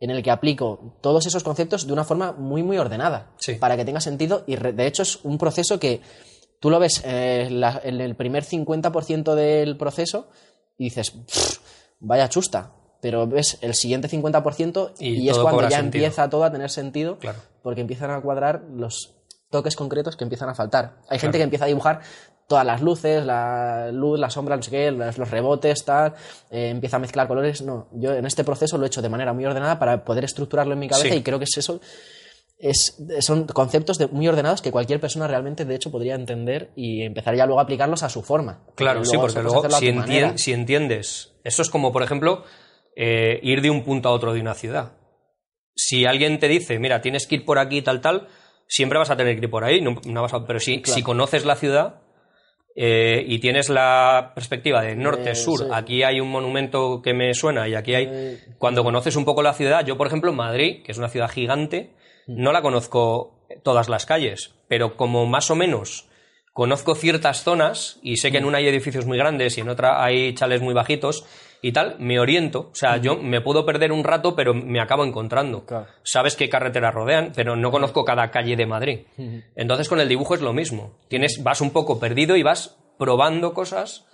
[0.00, 3.54] en el que aplico todos esos conceptos de una forma muy muy ordenada Sí.
[3.54, 6.00] para que tenga sentido y de hecho es un proceso que
[6.60, 10.28] tú lo ves eh, la- en el primer 50% del proceso
[10.76, 11.58] y dices "Pff,
[12.00, 16.04] vaya chusta pero ves el siguiente 50% Y y, es cuando ya sentido.
[16.04, 17.38] empieza todo a tener sentido Claro.
[17.62, 19.14] porque empiezan a cuadrar los
[19.50, 20.96] toques concretos que empiezan a faltar.
[21.08, 22.00] Hay gente que empieza a dibujar
[22.48, 26.14] todas las luces, la luz, la sombra, no sé qué, los, los rebotes, tal,
[26.50, 27.62] eh, empieza a mezclar colores.
[27.62, 30.72] No, yo en este proceso lo he hecho de manera muy ordenada para poder estructurarlo
[30.72, 31.14] en mi cabeza Sí.
[31.16, 31.80] y creo que es eso.
[32.58, 37.02] Es, son conceptos de- muy ordenados que cualquier persona realmente, de hecho, podría entender y
[37.02, 38.64] empezar ya luego a aplicarlos a su forma.
[38.74, 42.42] Claro, sí, porque luego si, entien- entiendes, eso es como, por ejemplo,
[42.96, 44.94] eh, ir de un punto a otro de una ciudad.
[45.76, 48.26] Si alguien te dice, mira, tienes que ir por aquí, tal, tal,
[48.66, 50.96] siempre vas a tener que ir por ahí, no, no vas a- pero si, Claro.
[50.96, 52.00] si conoces la ciudad
[52.80, 55.66] eh, y tienes la perspectiva de norte, Eh, sur, sí.
[55.72, 58.06] aquí hay un monumento que me suena y aquí hay...
[58.10, 61.28] Eh, Cuando conoces un poco la ciudad, yo, por ejemplo, Madrid, que es una ciudad
[61.30, 61.94] gigante,
[62.28, 66.08] no la conozco todas las calles, pero como más o menos
[66.52, 70.04] conozco ciertas zonas y sé que en una hay edificios muy grandes y en otra
[70.04, 71.24] hay chales muy bajitos
[71.62, 72.70] y tal, me oriento.
[72.72, 75.64] O sea, yo me puedo perder un rato, pero me acabo encontrando.
[75.64, 75.86] Claro.
[76.02, 79.00] Sabes qué carreteras rodean, pero no conozco cada calle de Madrid.
[79.56, 80.98] Entonces con el dibujo es lo mismo.
[81.08, 84.06] Tienes, vas un poco perdido y vas probando cosas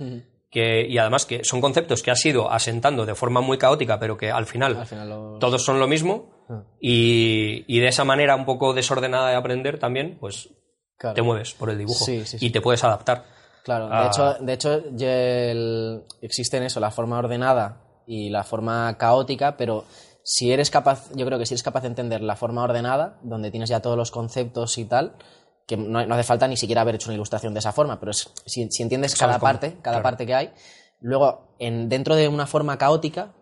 [0.55, 4.17] que, y además que son conceptos que has ido asentando de forma muy caótica, pero
[4.17, 6.31] que al final, Al final los- todos son lo mismo.
[6.81, 10.49] Y, y de esa manera un poco desordenada de aprender también, pues
[10.97, 11.15] Claro.
[11.15, 12.47] te mueves por el dibujo Sí, sí, sí.
[12.47, 13.25] y te puedes adaptar.
[13.65, 14.07] Claro, de Ah.
[14.07, 19.85] hecho, de hecho el- existen eso, la forma ordenada y la forma caótica, pero
[20.23, 23.51] si eres capaz, yo creo que si eres capaz de entender la forma ordenada, donde
[23.51, 25.17] tienes ya todos los conceptos y tal,
[25.67, 28.11] que no, no hace falta ni siquiera haber hecho una ilustración de esa forma, pero
[28.11, 30.03] es- si, si entiendes cada cómo, parte, cada claro.
[30.03, 30.53] parte que hay,
[31.01, 33.33] luego en, dentro de una forma caótica,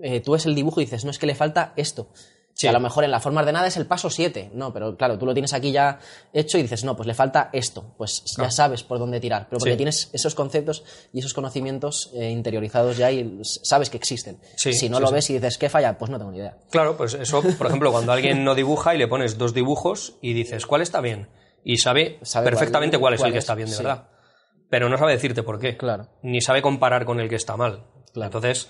[0.00, 2.08] eh, tú ves el dibujo y dices, no es que le falta esto.
[2.54, 2.66] Sí.
[2.66, 5.16] Que a lo mejor en la forma ordenada es el paso 7, no, pero claro,
[5.18, 5.98] tú lo tienes aquí ya
[6.34, 9.58] hecho y dices, no, pues le falta esto, pues ya sabes por dónde tirar, pero
[9.58, 9.76] porque Sí.
[9.78, 14.38] tienes esos conceptos y esos conocimientos eh, interiorizados ya y sabes que existen.
[14.56, 15.96] Sí, si no lo ves y dices, ¿qué falla?
[15.96, 16.58] Pues no tengo ni idea.
[16.70, 20.34] Claro, pues eso, por ejemplo, cuando alguien no dibuja y le pones dos dibujos y
[20.34, 21.28] dices, ¿cuál está bien?
[21.64, 23.82] Y sabe, Sabe perfectamente cuál- cuál, es cuál el que es, está bien de sí.
[23.82, 24.08] verdad.
[24.68, 25.76] Pero no sabe decirte por qué.
[25.76, 26.08] Claro.
[26.22, 27.84] Ni sabe comparar con el que está mal.
[28.12, 28.26] Claro.
[28.26, 28.68] Entonces,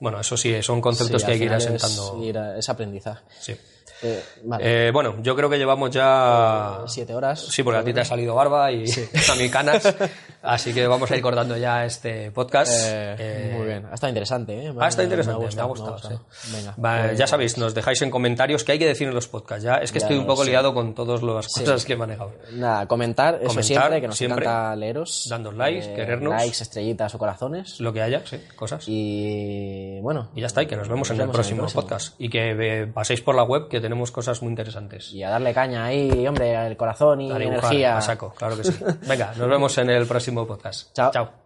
[0.00, 2.24] bueno, eso sí, son conceptos Sí, que hay que ir es asentando.
[2.24, 3.22] ir a- es aprendizaje.
[3.40, 3.54] Sí.
[4.02, 6.80] Eh, vale, Eh, bueno, yo creo que llevamos ya.
[6.86, 7.40] siete horas.
[7.48, 8.84] Sí, porque a ti te ha salido barba y
[9.30, 9.94] a mí canas.
[10.42, 12.72] Así que vamos a ir cortando ya este podcast.
[12.84, 14.54] Eh, Eh, muy bien, ha estado interesante.
[14.54, 14.68] ¿eh?
[14.68, 15.90] Está Me- interesante, me ha gustado, gustado.
[15.92, 16.24] me ha gustado.
[16.30, 16.52] sí.
[16.56, 19.28] Venga, Va, pues- ya sabéis, nos dejáis en comentarios qué hay que decir en los
[19.28, 19.62] podcasts.
[19.62, 22.32] Ya, es que Ya estoy un poco liado con todas las cosas que he manejado.
[22.52, 24.44] Nada, comentar, eso Comentar, siempre, que nos siempre.
[24.44, 25.26] encanta leeros.
[25.28, 26.34] Dando likes, querernos.
[26.34, 27.78] Likes, estrellitas o corazones.
[27.80, 28.88] Lo que haya, sí, cosas.
[28.88, 30.30] Y, Y bueno.
[30.34, 32.14] ya está, y que nos vemos en el vemos próximo podcast.
[32.18, 32.50] Y que
[32.82, 35.12] eh, paséis por la web, que tenemos cosas muy interesantes.
[35.12, 37.96] Y a darle caña ahí, hombre, el corazón y A dibujar energía.
[37.96, 38.84] a saco, claro que sí.
[39.08, 40.92] Venga, nos vemos en el próximo podcast.
[40.94, 41.10] Chao.
[41.12, 41.41] Chao.